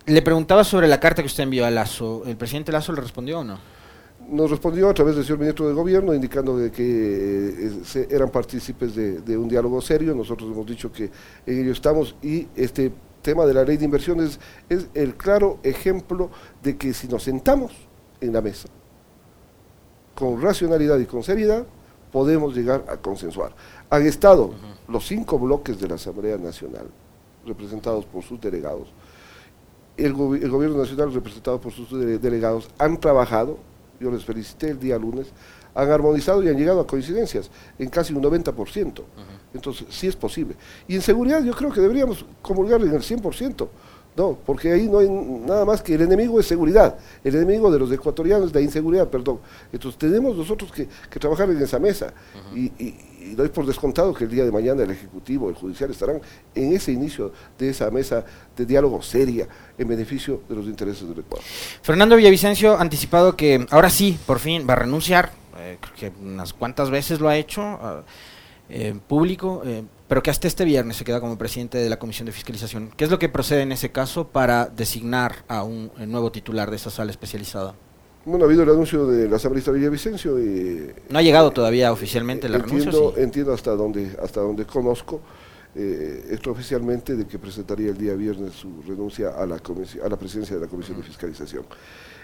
Le 0.06 0.22
preguntaba 0.22 0.64
sobre 0.64 0.88
la 0.88 0.98
carta 0.98 1.22
que 1.22 1.26
usted 1.26 1.44
envió 1.44 1.64
a 1.64 1.70
Lazo. 1.70 2.22
¿El 2.26 2.36
presidente 2.36 2.72
Lazo 2.72 2.92
le 2.92 3.00
respondió 3.00 3.40
o 3.40 3.44
no? 3.44 3.58
Nos 4.28 4.50
respondió 4.50 4.88
a 4.88 4.94
través 4.94 5.14
del 5.14 5.24
señor 5.24 5.38
ministro 5.38 5.68
de 5.68 5.74
Gobierno 5.74 6.14
indicando 6.14 6.56
de 6.56 6.70
que 6.70 7.70
eh, 7.94 8.08
eran 8.10 8.30
partícipes 8.30 8.94
de, 8.94 9.36
un 9.36 9.48
diálogo 9.48 9.80
serio. 9.80 10.14
Nosotros 10.14 10.50
hemos 10.50 10.66
dicho 10.66 10.90
que 10.90 11.10
en 11.46 11.60
ello 11.60 11.72
estamos 11.72 12.16
y 12.22 12.48
este 12.56 12.92
tema 13.22 13.46
de 13.46 13.54
la 13.54 13.64
ley 13.64 13.76
de 13.76 13.85
inversiones 13.85 14.40
es 14.68 14.88
el 14.94 15.16
claro 15.16 15.59
ejemplo 15.62 16.30
de 16.62 16.76
que 16.76 16.94
si 16.94 17.09
nos 17.09 17.22
sentamos 17.22 17.72
en 18.20 18.33
la 18.33 18.40
mesa 18.40 18.68
con 20.14 20.40
racionalidad 20.42 20.98
y 20.98 21.06
con 21.06 21.22
seriedad, 21.22 21.64
podemos 22.12 22.54
llegar 22.54 22.85
a 22.88 22.98
consensuar. 22.98 23.54
Han 23.88 24.06
estado 24.06 24.52
los 24.87 25.06
cinco 25.06 25.38
bloques 25.38 25.80
de 25.80 25.88
la 25.88 25.94
Asamblea 25.94 26.37
Nacional, 26.37 26.88
representados 27.46 28.04
por 28.04 28.22
sus 28.22 28.38
delegados, 28.38 28.88
el, 29.96 30.12
gobierno 30.14 30.78
nacional 30.78 31.12
representado 31.12 31.61
por 31.61 31.72
sus 31.72 31.90
delegados 31.90 32.68
han 32.78 32.98
trabajado, 32.98 33.59
yo 33.98 34.11
les 34.11 34.24
felicité 34.24 34.70
el 34.70 34.80
día 34.80 34.98
lunes, 34.98 35.28
han 35.74 35.90
armonizado 35.90 36.42
y 36.42 36.48
han 36.48 36.56
llegado 36.56 36.80
a 36.80 36.87
coincidencias 36.87 37.50
en 37.78 37.88
casi 37.90 38.12
un 38.12 38.22
90%. 38.22 39.02
Entonces, 39.52 39.86
sí 39.90 40.06
es 40.06 40.16
posible. 40.16 40.54
Y 40.86 40.94
en 40.94 41.02
seguridad 41.02 41.42
yo 41.42 41.52
creo 41.54 41.72
que 41.72 41.80
deberíamos 41.80 42.24
comulgar 42.42 42.80
en 42.80 42.92
el 42.92 43.00
100%. 43.00 43.68
No, 44.16 44.36
porque 44.44 44.72
ahí 44.72 44.88
no 44.88 44.98
hay 44.98 45.08
nada 45.08 45.64
más 45.64 45.82
que 45.82 45.94
el 45.94 46.02
enemigo 46.02 46.40
es 46.40 46.46
seguridad, 46.46 46.98
el 47.22 47.36
enemigo 47.36 47.70
de 47.70 47.78
los 47.78 47.92
ecuatorianos 47.92 48.48
es 48.48 48.54
la 48.54 48.60
inseguridad, 48.60 49.08
perdón. 49.08 49.38
Entonces 49.72 49.96
tenemos 49.98 50.36
nosotros 50.36 50.72
que, 50.72 50.88
trabajar 51.20 51.48
en 51.48 51.62
esa 51.62 51.78
mesa 51.78 52.12
y, 52.52 52.72
y 52.76 53.34
doy 53.34 53.48
por 53.48 53.66
descontado 53.66 54.12
que 54.14 54.24
el 54.24 54.30
día 54.30 54.44
de 54.44 54.50
mañana 54.50 54.82
el 54.82 54.90
Ejecutivo, 54.90 55.48
el 55.48 55.54
Judicial 55.54 55.90
estarán 55.90 56.20
en 56.54 56.72
ese 56.72 56.92
inicio 56.92 57.32
de 57.58 57.68
esa 57.68 57.90
mesa 57.90 58.24
de 58.56 58.66
diálogo 58.66 59.00
seria 59.02 59.46
en 59.78 59.86
beneficio 59.86 60.42
de 60.48 60.56
los 60.56 60.66
intereses 60.66 61.08
del 61.08 61.18
Ecuador. 61.18 61.44
Fernando 61.82 62.16
Villavicencio 62.16 62.76
ha 62.76 62.80
anticipado 62.80 63.36
que 63.36 63.66
ahora 63.70 63.90
sí, 63.90 64.18
por 64.26 64.38
fin, 64.38 64.66
va 64.68 64.72
a 64.72 64.76
renunciar, 64.76 65.32
eh, 65.58 65.78
creo 65.80 65.94
que 65.94 66.22
unas 66.22 66.52
cuantas 66.52 66.90
veces 66.90 67.20
lo 67.20 67.28
ha 67.28 67.36
hecho 67.36 67.62
ah, 67.62 68.02
en 68.70 69.00
público, 69.00 69.62
eh, 69.64 69.85
pero 70.09 70.22
que 70.22 70.30
hasta 70.30 70.48
este 70.48 70.64
viernes 70.64 70.96
se 70.96 71.04
queda 71.04 71.20
como 71.20 71.37
presidente 71.37 71.78
de 71.78 71.88
la 71.88 71.98
Comisión 71.98 72.26
de 72.26 72.33
Fiscalización. 72.33 72.90
¿Qué 72.96 73.04
es 73.04 73.11
lo 73.11 73.18
que 73.18 73.28
procede 73.28 73.62
en 73.62 73.72
ese 73.72 73.90
caso 73.90 74.28
para 74.28 74.66
designar 74.66 75.44
a 75.48 75.62
un 75.62 75.90
nuevo 76.06 76.33
titular 76.33 76.70
de 76.70 76.76
esa 76.76 76.90
sala 76.90 77.11
especializada? 77.11 77.74
Bueno, 78.24 78.44
ha 78.44 78.48
habido 78.48 78.62
el 78.62 78.70
anuncio 78.70 79.06
de 79.06 79.28
la 79.28 79.37
asambleísta 79.37 79.70
Villavicencio 79.70 80.38
y... 80.38 80.92
No 81.09 81.18
ha 81.18 81.22
llegado 81.22 81.52
todavía 81.52 81.90
oficialmente 81.90 82.48
la 82.48 82.59
entiendo, 82.59 83.14
Entiendo 83.16 83.54
hasta 83.54 83.70
donde, 83.70 84.14
hasta 84.22 84.40
donde 84.40 84.66
conozco 84.66 85.20
eh, 85.74 86.26
extraoficialmente 86.30 87.16
de 87.16 87.26
que 87.26 87.38
presentaría 87.38 87.90
el 87.90 87.96
día 87.96 88.14
viernes 88.14 88.54
su 88.54 88.83
renuncia 88.87 89.30
a 89.30 89.46
la, 89.46 89.56
a 89.56 90.09
la 90.09 90.18
presidencia 90.18 90.56
de 90.56 90.62
la 90.62 90.68
Comisión 90.68 90.98
de 90.98 91.04
Fiscalización. 91.04 91.64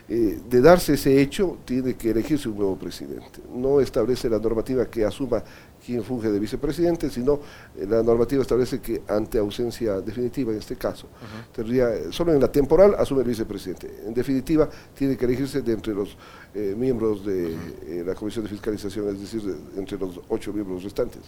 Eh, 0.09 0.39
de 0.49 0.61
darse 0.61 0.95
ese 0.95 1.21
hecho, 1.21 1.59
tiene 1.65 1.95
que 1.95 2.11
elegirse 2.11 2.49
un 2.49 2.59
nuevo 2.59 2.77
presidente. 2.77 3.41
No 3.53 3.81
establece 3.81 4.29
la 4.29 4.39
normativa 4.39 4.87
que 4.87 5.05
asuma 5.05 5.43
quien 5.87 6.03
funge 6.03 6.31
de 6.31 6.41
vicepresidente, 6.41 7.09
sino 7.09 7.41
eh, 7.77 7.87
la 7.89 8.03
normativa 8.03 8.43
establece 8.43 8.81
que 8.81 9.03
ante 9.07 9.39
ausencia 9.39 10.01
definitiva, 10.01 10.53
en 10.53 10.59
este 10.59 10.77
caso, 10.77 11.07
tendría, 11.55 12.11
solo 12.11 12.35
en 12.35 12.41
la 12.41 12.51
temporal 12.51 12.97
asume 12.99 13.23
el 13.23 13.29
vicepresidente. 13.29 14.03
En 14.05 14.13
definitiva, 14.13 14.69
tiene 14.95 15.17
que 15.17 15.25
elegirse 15.25 15.63
de 15.63 15.73
entre 15.73 15.95
los 15.95 16.17
eh, 16.55 16.75
miembros 16.77 17.25
de 17.25 17.57
la 18.05 18.15
Comisión 18.15 18.45
de 18.45 18.51
Fiscalización, 18.51 19.09
es 19.09 19.21
decir, 19.21 19.57
entre 19.77 19.97
los 19.97 20.21
ocho 20.29 20.53
miembros 20.53 20.83
restantes. 20.83 21.23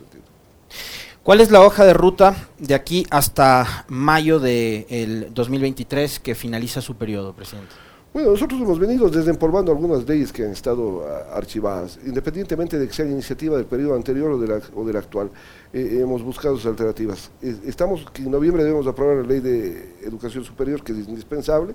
¿Cuál 1.22 1.40
es 1.40 1.50
la 1.50 1.60
hoja 1.62 1.84
de 1.84 1.92
ruta 1.92 2.34
de 2.58 2.74
aquí 2.74 3.06
hasta 3.10 3.84
mayo 3.88 4.40
del 4.40 5.28
2023 5.32 6.20
que 6.20 6.34
finaliza 6.34 6.80
su 6.80 6.96
periodo, 6.96 7.34
presidente? 7.34 7.87
Bueno, 8.10 8.30
nosotros 8.30 8.58
hemos 8.58 8.78
venido 8.78 9.10
desempolvando 9.10 9.70
algunas 9.70 10.08
leyes 10.08 10.32
que 10.32 10.42
han 10.42 10.52
estado 10.52 11.04
ah, 11.06 11.36
archivadas, 11.36 11.98
independientemente 12.06 12.78
de 12.78 12.88
que 12.88 12.94
sean 12.94 13.12
iniciativa 13.12 13.54
del 13.58 13.66
periodo 13.66 13.94
anterior 13.94 14.30
o, 14.30 14.84
del 14.84 14.96
actual. 14.96 15.30
Eh, 15.74 15.98
hemos 16.00 16.22
buscado 16.22 16.56
alternativas. 16.56 17.30
estamos, 17.42 18.06
en 18.14 18.30
noviembre 18.30 18.64
debemos 18.64 18.86
aprobar 18.86 19.18
la 19.18 19.24
ley 19.24 19.40
de 19.40 19.94
educación 20.02 20.42
superior, 20.42 20.82
que 20.82 20.92
es 20.92 21.06
indispensable. 21.06 21.74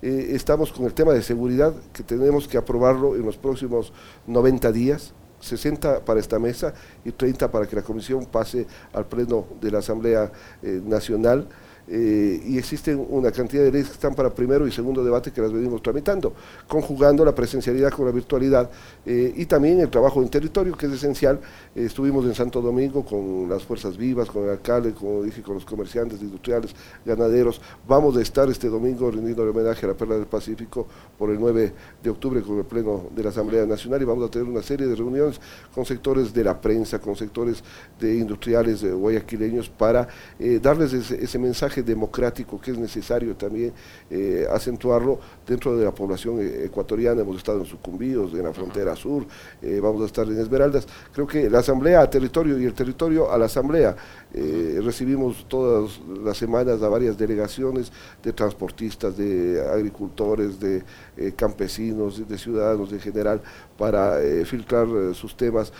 Eh, 0.00 0.28
estamos 0.30 0.72
con 0.72 0.86
el 0.86 0.94
tema 0.94 1.12
de 1.12 1.20
seguridad, 1.22 1.74
que 1.92 2.02
tenemos 2.02 2.48
que 2.48 2.56
aprobarlo 2.56 3.14
en 3.14 3.26
los 3.26 3.36
próximos 3.36 3.92
90 4.26 4.72
días. 4.72 5.12
60 5.38 6.00
para 6.06 6.18
esta 6.18 6.38
mesa 6.38 6.72
y 7.04 7.12
30 7.12 7.50
para 7.50 7.66
que 7.66 7.76
la 7.76 7.82
comisión 7.82 8.24
pase 8.24 8.66
al 8.94 9.04
pleno 9.04 9.44
de 9.60 9.70
la 9.70 9.78
Asamblea 9.80 10.32
eh, 10.62 10.80
Nacional. 10.82 11.46
Eh, 11.88 12.42
y 12.44 12.58
existen 12.58 13.04
una 13.10 13.30
cantidad 13.30 13.62
de 13.62 13.70
leyes 13.70 13.86
que 13.86 13.94
están 13.94 14.12
para 14.14 14.34
primero 14.34 14.66
y 14.66 14.72
segundo 14.72 15.04
debate 15.04 15.30
que 15.30 15.40
las 15.40 15.52
venimos 15.52 15.80
tramitando, 15.82 16.32
conjugando 16.66 17.24
la 17.24 17.32
presencialidad 17.32 17.92
con 17.92 18.06
la 18.06 18.10
virtualidad 18.10 18.68
eh, 19.04 19.32
y 19.36 19.46
también 19.46 19.78
el 19.78 19.88
trabajo 19.88 20.20
en 20.20 20.28
territorio 20.28 20.76
que 20.76 20.86
es 20.86 20.92
esencial. 20.92 21.38
Eh, 21.76 21.84
estuvimos 21.84 22.24
en 22.24 22.34
Santo 22.34 22.60
Domingo 22.60 23.04
con 23.04 23.48
las 23.48 23.62
fuerzas 23.62 23.96
vivas, 23.96 24.28
con 24.28 24.44
el 24.44 24.50
alcalde, 24.50 24.94
como 24.94 25.22
dije, 25.22 25.42
con 25.42 25.54
los 25.54 25.64
comerciantes, 25.64 26.20
industriales, 26.20 26.74
ganaderos. 27.04 27.60
Vamos 27.86 28.16
a 28.16 28.20
estar 28.20 28.48
este 28.50 28.68
domingo 28.68 29.08
rindiendo 29.10 29.48
homenaje 29.48 29.86
a 29.86 29.90
la 29.90 29.94
Perla 29.94 30.16
del 30.16 30.26
Pacífico 30.26 30.88
por 31.16 31.30
el 31.30 31.38
9 31.38 31.72
de 32.02 32.10
octubre 32.10 32.42
con 32.42 32.58
el 32.58 32.64
Pleno 32.64 33.04
de 33.14 33.22
la 33.22 33.28
Asamblea 33.28 33.64
Nacional 33.64 34.02
y 34.02 34.04
vamos 34.04 34.26
a 34.26 34.30
tener 34.30 34.48
una 34.48 34.62
serie 34.62 34.88
de 34.88 34.96
reuniones 34.96 35.40
con 35.72 35.86
sectores 35.86 36.34
de 36.34 36.42
la 36.42 36.60
prensa, 36.60 36.98
con 36.98 37.14
sectores 37.14 37.62
de 38.00 38.16
industriales 38.16 38.84
guayaquileños 38.84 39.68
para 39.68 40.08
darles 40.60 40.92
ese 40.92 41.38
mensaje 41.38 41.75
democrático 41.82 42.60
que 42.60 42.70
es 42.70 42.78
necesario 42.78 43.36
también 43.36 43.72
eh, 44.10 44.46
acentuarlo 44.50 45.18
dentro 45.46 45.76
de 45.76 45.84
la 45.84 45.92
población 45.92 46.40
eh, 46.40 46.64
ecuatoriana. 46.64 47.22
Hemos 47.22 47.36
estado 47.38 47.60
en 47.60 47.66
Sucumbíos, 47.66 48.32
en 48.32 48.44
la 48.44 48.52
frontera 48.52 48.94
sur, 48.96 49.26
eh, 49.62 49.80
vamos 49.82 50.02
a 50.02 50.06
estar 50.06 50.26
en 50.26 50.38
Esmeraldas. 50.38 50.86
Creo 51.12 51.26
que 51.26 51.48
la 51.50 51.60
asamblea 51.60 52.00
a 52.00 52.10
territorio 52.10 52.58
y 52.58 52.64
el 52.64 52.74
territorio 52.74 53.30
a 53.30 53.38
la 53.38 53.46
asamblea. 53.46 53.96
recibimos 54.82 55.46
todas 55.48 55.98
las 56.22 56.36
semanas 56.36 56.82
a 56.82 56.88
varias 56.88 57.16
delegaciones 57.16 57.90
de 58.22 58.32
transportistas, 58.32 59.16
de 59.16 59.64
agricultores, 59.72 60.60
de 60.60 60.82
campesinos, 61.36 62.28
de 62.28 62.38
ciudadanos 62.38 62.92
en 62.92 63.00
general 63.00 63.40
para 63.78 64.18
filtrar 64.44 64.86
sus 65.14 65.36
temas. 65.36 65.72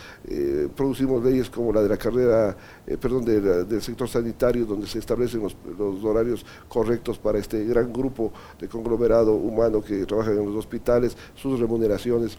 producimos 0.75 1.22
leyes 1.22 1.51
como 1.51 1.72
la 1.72 1.83
de 1.83 1.88
la 1.88 1.96
carrera, 1.96 2.57
perdón, 3.01 3.25
del 3.25 3.83
sector 3.83 4.09
sanitario, 4.09 4.64
donde 4.64 4.87
se 4.87 4.99
establecen 4.99 5.42
los 5.42 5.57
los 5.79 6.05
horarios 6.05 6.44
correctos 6.68 7.18
para 7.18 7.38
este 7.38 7.64
gran 7.64 7.92
grupo 7.92 8.33
de 8.59 8.68
conglomerado 8.68 9.33
humano 9.35 9.83
que 9.83 10.07
trabaja 10.07 10.31
en 10.31 10.46
los 10.46 10.57
hospitales, 10.57 11.16
sus 11.35 11.59
remuneraciones 11.59 12.38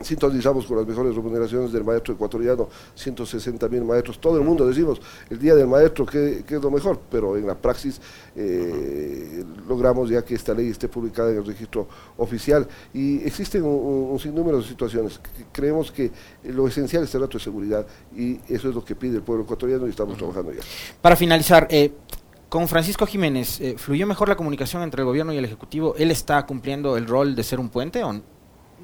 sintonizamos 0.00 0.66
con 0.66 0.78
las 0.78 0.86
mejores 0.86 1.14
remuneraciones 1.14 1.72
del 1.72 1.84
maestro 1.84 2.14
ecuatoriano, 2.14 2.68
160 2.94 3.68
mil 3.68 3.84
maestros, 3.84 4.20
todo 4.20 4.38
el 4.38 4.44
mundo 4.44 4.66
decimos 4.66 5.00
el 5.30 5.38
día 5.38 5.54
del 5.54 5.66
maestro 5.66 6.04
que, 6.06 6.44
es 6.46 6.62
lo 6.62 6.70
mejor, 6.70 7.00
pero 7.10 7.36
en 7.36 7.46
la 7.46 7.54
praxis 7.54 8.00
eh, 8.36 9.44
logramos 9.68 10.10
ya 10.10 10.24
que 10.24 10.34
esta 10.34 10.54
ley 10.54 10.68
esté 10.68 10.88
publicada 10.88 11.30
en 11.30 11.38
el 11.38 11.46
registro 11.46 11.88
oficial 12.16 12.66
y 12.92 13.24
existen 13.24 13.62
un, 13.64 14.18
sinnúmero 14.18 14.58
de 14.58 14.64
situaciones. 14.64 15.20
Creemos 15.52 15.90
que 15.90 16.10
lo 16.44 16.66
esencial 16.68 17.04
es 17.04 17.14
el 17.14 17.20
dato 17.20 17.38
de 17.38 17.44
seguridad 17.44 17.86
y 18.16 18.40
eso 18.48 18.68
es 18.68 18.74
lo 18.74 18.84
que 18.84 18.94
pide 18.94 19.16
el 19.16 19.22
pueblo 19.22 19.44
ecuatoriano 19.44 19.86
y 19.86 19.90
estamos 19.90 20.16
trabajando 20.16 20.52
ya. 20.52 20.60
Para 21.00 21.16
finalizar, 21.16 21.66
eh, 21.70 21.92
con 22.48 22.68
Francisco 22.68 23.04
Jiménez, 23.06 23.60
eh, 23.60 23.74
¿fluyó 23.76 24.06
mejor 24.06 24.28
la 24.28 24.36
comunicación 24.36 24.82
entre 24.82 25.02
el 25.02 25.06
gobierno 25.06 25.32
y 25.32 25.38
el 25.38 25.44
Ejecutivo? 25.44 25.96
¿Él 25.98 26.12
está 26.12 26.46
cumpliendo 26.46 26.96
el 26.96 27.06
rol 27.06 27.34
de 27.34 27.42
ser 27.42 27.58
un 27.58 27.68
puente 27.68 28.04
o 28.04 28.12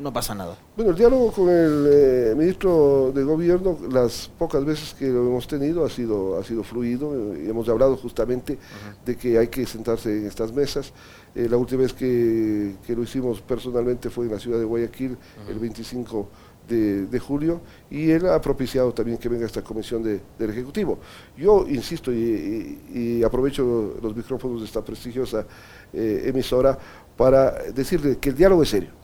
no 0.00 0.12
pasa 0.12 0.34
nada. 0.34 0.56
Bueno, 0.74 0.92
el 0.92 0.96
diálogo 0.96 1.30
con 1.30 1.48
el 1.50 1.88
eh, 1.92 2.34
ministro 2.36 3.12
de 3.14 3.22
Gobierno, 3.22 3.78
las 3.90 4.30
pocas 4.38 4.64
veces 4.64 4.94
que 4.94 5.06
lo 5.08 5.26
hemos 5.26 5.46
tenido, 5.46 5.84
ha 5.84 5.90
sido, 5.90 6.38
ha 6.38 6.44
sido 6.44 6.64
fluido. 6.64 7.36
y 7.36 7.48
hemos 7.48 7.68
hablado 7.68 7.96
justamente 7.96 8.58
de 9.04 9.16
que 9.16 9.38
hay 9.38 9.48
que 9.48 9.66
sentarse 9.66 10.10
en 10.18 10.26
estas 10.26 10.52
mesas. 10.52 10.92
Eh, 11.34 11.48
la 11.48 11.58
última 11.58 11.82
vez 11.82 11.92
que, 11.92 12.74
lo 12.88 13.02
hicimos 13.02 13.40
personalmente 13.42 14.08
fue 14.08 14.24
en 14.24 14.32
la 14.32 14.38
ciudad 14.38 14.58
de 14.58 14.64
Guayaquil, 14.64 15.16
el 15.48 15.58
25 15.58 16.28
de, 16.66 17.18
julio, 17.18 17.60
y 17.90 18.10
él 18.10 18.28
ha 18.28 18.40
propiciado 18.40 18.94
también 18.94 19.18
que 19.18 19.28
venga 19.28 19.44
esta 19.44 19.62
comisión 19.62 20.02
del 20.02 20.50
Ejecutivo. 20.50 20.98
Yo 21.36 21.66
insisto 21.68 22.12
y, 22.12 23.22
aprovecho 23.24 23.96
los 24.00 24.16
micrófonos 24.16 24.60
de 24.60 24.66
esta 24.66 24.82
prestigiosa 24.82 25.44
eh, 25.92 26.22
emisora 26.26 26.78
para 27.16 27.50
decirle 27.72 28.18
que 28.18 28.30
el 28.30 28.36
diálogo 28.36 28.62
es 28.62 28.70
serio 28.70 28.99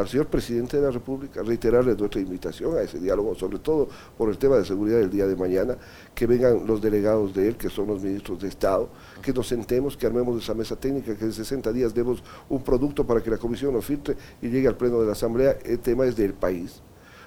al 0.00 0.08
señor 0.08 0.26
presidente 0.26 0.76
de 0.76 0.82
la 0.82 0.90
República, 0.90 1.42
reiterarle 1.42 1.94
nuestra 1.94 2.20
invitación 2.20 2.76
a 2.76 2.82
ese 2.82 2.98
diálogo, 2.98 3.34
sobre 3.34 3.58
todo 3.58 3.88
por 4.16 4.28
el 4.28 4.38
tema 4.38 4.56
de 4.56 4.64
seguridad 4.64 4.98
del 4.98 5.10
día 5.10 5.26
de 5.26 5.36
mañana, 5.36 5.76
que 6.14 6.26
vengan 6.26 6.66
los 6.66 6.80
delegados 6.80 7.34
de 7.34 7.48
él, 7.48 7.56
que 7.56 7.68
son 7.68 7.88
los 7.88 8.02
ministros 8.02 8.40
de 8.40 8.48
Estado, 8.48 8.88
que 9.22 9.32
nos 9.32 9.46
sentemos, 9.46 9.96
que 9.96 10.06
armemos 10.06 10.42
esa 10.42 10.54
mesa 10.54 10.76
técnica, 10.76 11.16
que 11.16 11.24
en 11.24 11.32
60 11.32 11.72
días 11.72 11.94
demos 11.94 12.22
un 12.48 12.62
producto 12.62 13.06
para 13.06 13.22
que 13.22 13.30
la 13.30 13.38
comisión 13.38 13.74
lo 13.74 13.82
filtre 13.82 14.16
y 14.42 14.48
llegue 14.48 14.68
al 14.68 14.76
pleno 14.76 15.00
de 15.00 15.06
la 15.06 15.12
Asamblea. 15.12 15.58
El 15.64 15.78
tema 15.78 16.06
es 16.06 16.16
del 16.16 16.34
país. 16.34 16.82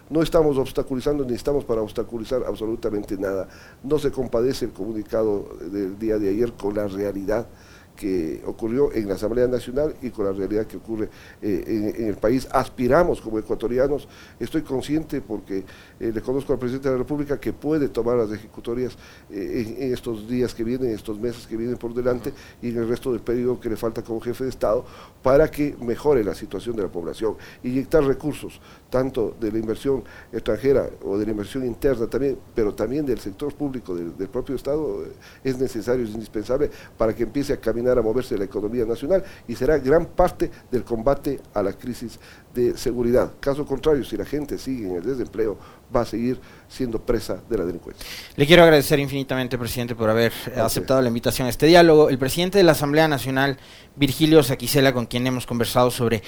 No 0.09 0.21
estamos 0.21 0.57
obstaculizando 0.57 1.23
ni 1.23 1.33
estamos 1.33 1.63
para 1.63 1.81
obstaculizar 1.81 2.43
absolutamente 2.45 3.17
nada. 3.17 3.47
No 3.83 3.97
se 3.97 4.11
compadece 4.11 4.65
el 4.65 4.71
comunicado 4.71 5.57
del 5.71 5.97
día 5.97 6.19
de 6.19 6.29
ayer 6.29 6.53
con 6.53 6.75
la 6.75 6.87
realidad 6.87 7.47
que 7.95 8.41
ocurrió 8.45 8.91
en 8.93 9.07
la 9.07 9.15
Asamblea 9.15 9.47
Nacional 9.47 9.95
y 10.01 10.09
con 10.09 10.25
la 10.25 10.31
realidad 10.31 10.65
que 10.65 10.77
ocurre 10.77 11.09
eh, 11.41 11.93
en, 11.97 12.07
el 12.07 12.15
país. 12.15 12.47
Aspiramos 12.51 13.21
como 13.21 13.39
ecuatorianos, 13.39 14.07
estoy 14.39 14.61
consciente 14.61 15.21
porque 15.21 15.63
eh, 15.99 16.11
le 16.13 16.21
conozco 16.21 16.53
al 16.53 16.59
presidente 16.59 16.89
de 16.89 16.95
la 16.95 16.99
República 16.99 17.39
que 17.39 17.53
puede 17.53 17.89
tomar 17.89 18.17
las 18.17 18.31
ejecutorias 18.31 18.97
eh, 19.31 19.75
en, 19.79 19.93
estos 19.93 20.27
días 20.27 20.53
que 20.53 20.63
vienen, 20.63 20.89
en 20.89 20.95
estos 20.95 21.19
meses 21.19 21.45
que 21.45 21.55
vienen 21.55 21.77
por 21.77 21.93
delante 21.93 22.33
y 22.61 22.69
en 22.69 22.77
el 22.77 22.87
resto 22.87 23.11
del 23.11 23.21
periodo 23.21 23.59
que 23.59 23.69
le 23.69 23.77
falta 23.77 24.01
como 24.01 24.19
jefe 24.19 24.43
de 24.43 24.49
Estado 24.49 24.85
para 25.21 25.49
que 25.49 25.75
mejore 25.79 26.23
la 26.23 26.33
situación 26.33 26.75
de 26.75 26.83
la 26.83 26.89
población, 26.89 27.35
inyectar 27.63 28.03
recursos, 28.03 28.59
tanto 28.89 29.35
de 29.39 29.51
la 29.51 29.59
inversión 29.59 30.03
extranjera 30.31 30.89
o 31.03 31.17
de 31.17 31.25
la 31.25 31.31
inversión 31.31 31.65
interna 31.65 32.07
también, 32.07 32.37
pero 32.55 32.73
también 32.73 33.05
del 33.05 33.19
sector 33.19 33.53
público, 33.53 33.95
del, 33.95 34.17
del 34.17 34.27
propio 34.27 34.55
Estado, 34.55 35.05
es 35.43 35.57
necesario, 35.59 36.03
es 36.05 36.11
indispensable 36.11 36.69
para 36.97 37.15
que 37.15 37.23
empiece 37.23 37.53
a 37.53 37.57
caminar 37.57 37.82
a 37.91 38.01
moverse 38.01 38.37
la 38.37 38.45
economía 38.45 38.85
nacional 38.85 39.23
y 39.47 39.55
será 39.55 39.77
gran 39.77 40.05
parte 40.07 40.49
del 40.71 40.83
combate 40.83 41.39
a 41.53 41.61
la 41.61 41.73
crisis 41.73 42.19
de 42.53 42.77
seguridad. 42.77 43.31
Caso 43.39 43.65
contrario, 43.65 44.03
si 44.03 44.17
la 44.17 44.25
gente 44.25 44.57
sigue 44.57 44.87
en 44.87 44.95
el 44.95 45.03
desempleo, 45.03 45.57
va 45.95 46.01
a 46.01 46.05
seguir 46.05 46.39
siendo 46.67 46.99
presa 46.99 47.39
de 47.49 47.57
la 47.57 47.65
delincuencia. 47.65 48.05
Le 48.35 48.47
quiero 48.47 48.63
agradecer 48.63 48.99
infinitamente, 48.99 49.57
presidente, 49.57 49.95
por 49.95 50.09
haber 50.09 50.31
aceptado 50.57 51.01
la 51.01 51.07
invitación 51.07 51.47
a 51.47 51.49
este 51.49 51.67
diálogo. 51.67 52.09
El 52.09 52.17
presidente 52.17 52.57
de 52.57 52.63
la 52.63 52.71
Asamblea 52.71 53.07
Nacional, 53.07 53.57
Virgilio 53.95 54.41
Saquicela, 54.43 54.93
con 54.93 55.05
quien 55.05 55.25
hemos 55.27 55.45
conversado 55.45 55.91
sobre 55.91 56.23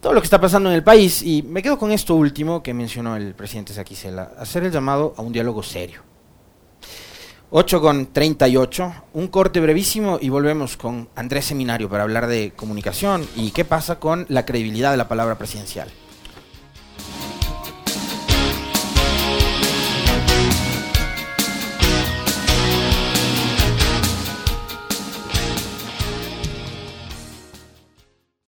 todo 0.00 0.12
lo 0.12 0.20
que 0.20 0.26
está 0.26 0.40
pasando 0.40 0.68
en 0.68 0.74
el 0.74 0.84
país, 0.84 1.22
y 1.22 1.42
me 1.42 1.62
quedo 1.62 1.78
con 1.78 1.90
esto 1.90 2.14
último 2.14 2.62
que 2.62 2.74
mencionó 2.74 3.16
el 3.16 3.34
presidente 3.34 3.72
Saquicela, 3.72 4.32
hacer 4.38 4.64
el 4.64 4.70
llamado 4.70 5.14
a 5.16 5.22
un 5.22 5.32
diálogo 5.32 5.62
serio 5.62 6.05
8 7.50 7.80
con 7.80 8.06
38, 8.06 8.92
un 9.12 9.28
corte 9.28 9.60
brevísimo 9.60 10.18
y 10.20 10.30
volvemos 10.30 10.76
con 10.76 11.08
Andrés 11.14 11.44
Seminario 11.44 11.88
para 11.88 12.02
hablar 12.02 12.26
de 12.26 12.52
comunicación 12.56 13.24
y 13.36 13.52
qué 13.52 13.64
pasa 13.64 14.00
con 14.00 14.26
la 14.28 14.44
credibilidad 14.44 14.90
de 14.90 14.96
la 14.96 15.06
palabra 15.06 15.38
presidencial. 15.38 15.88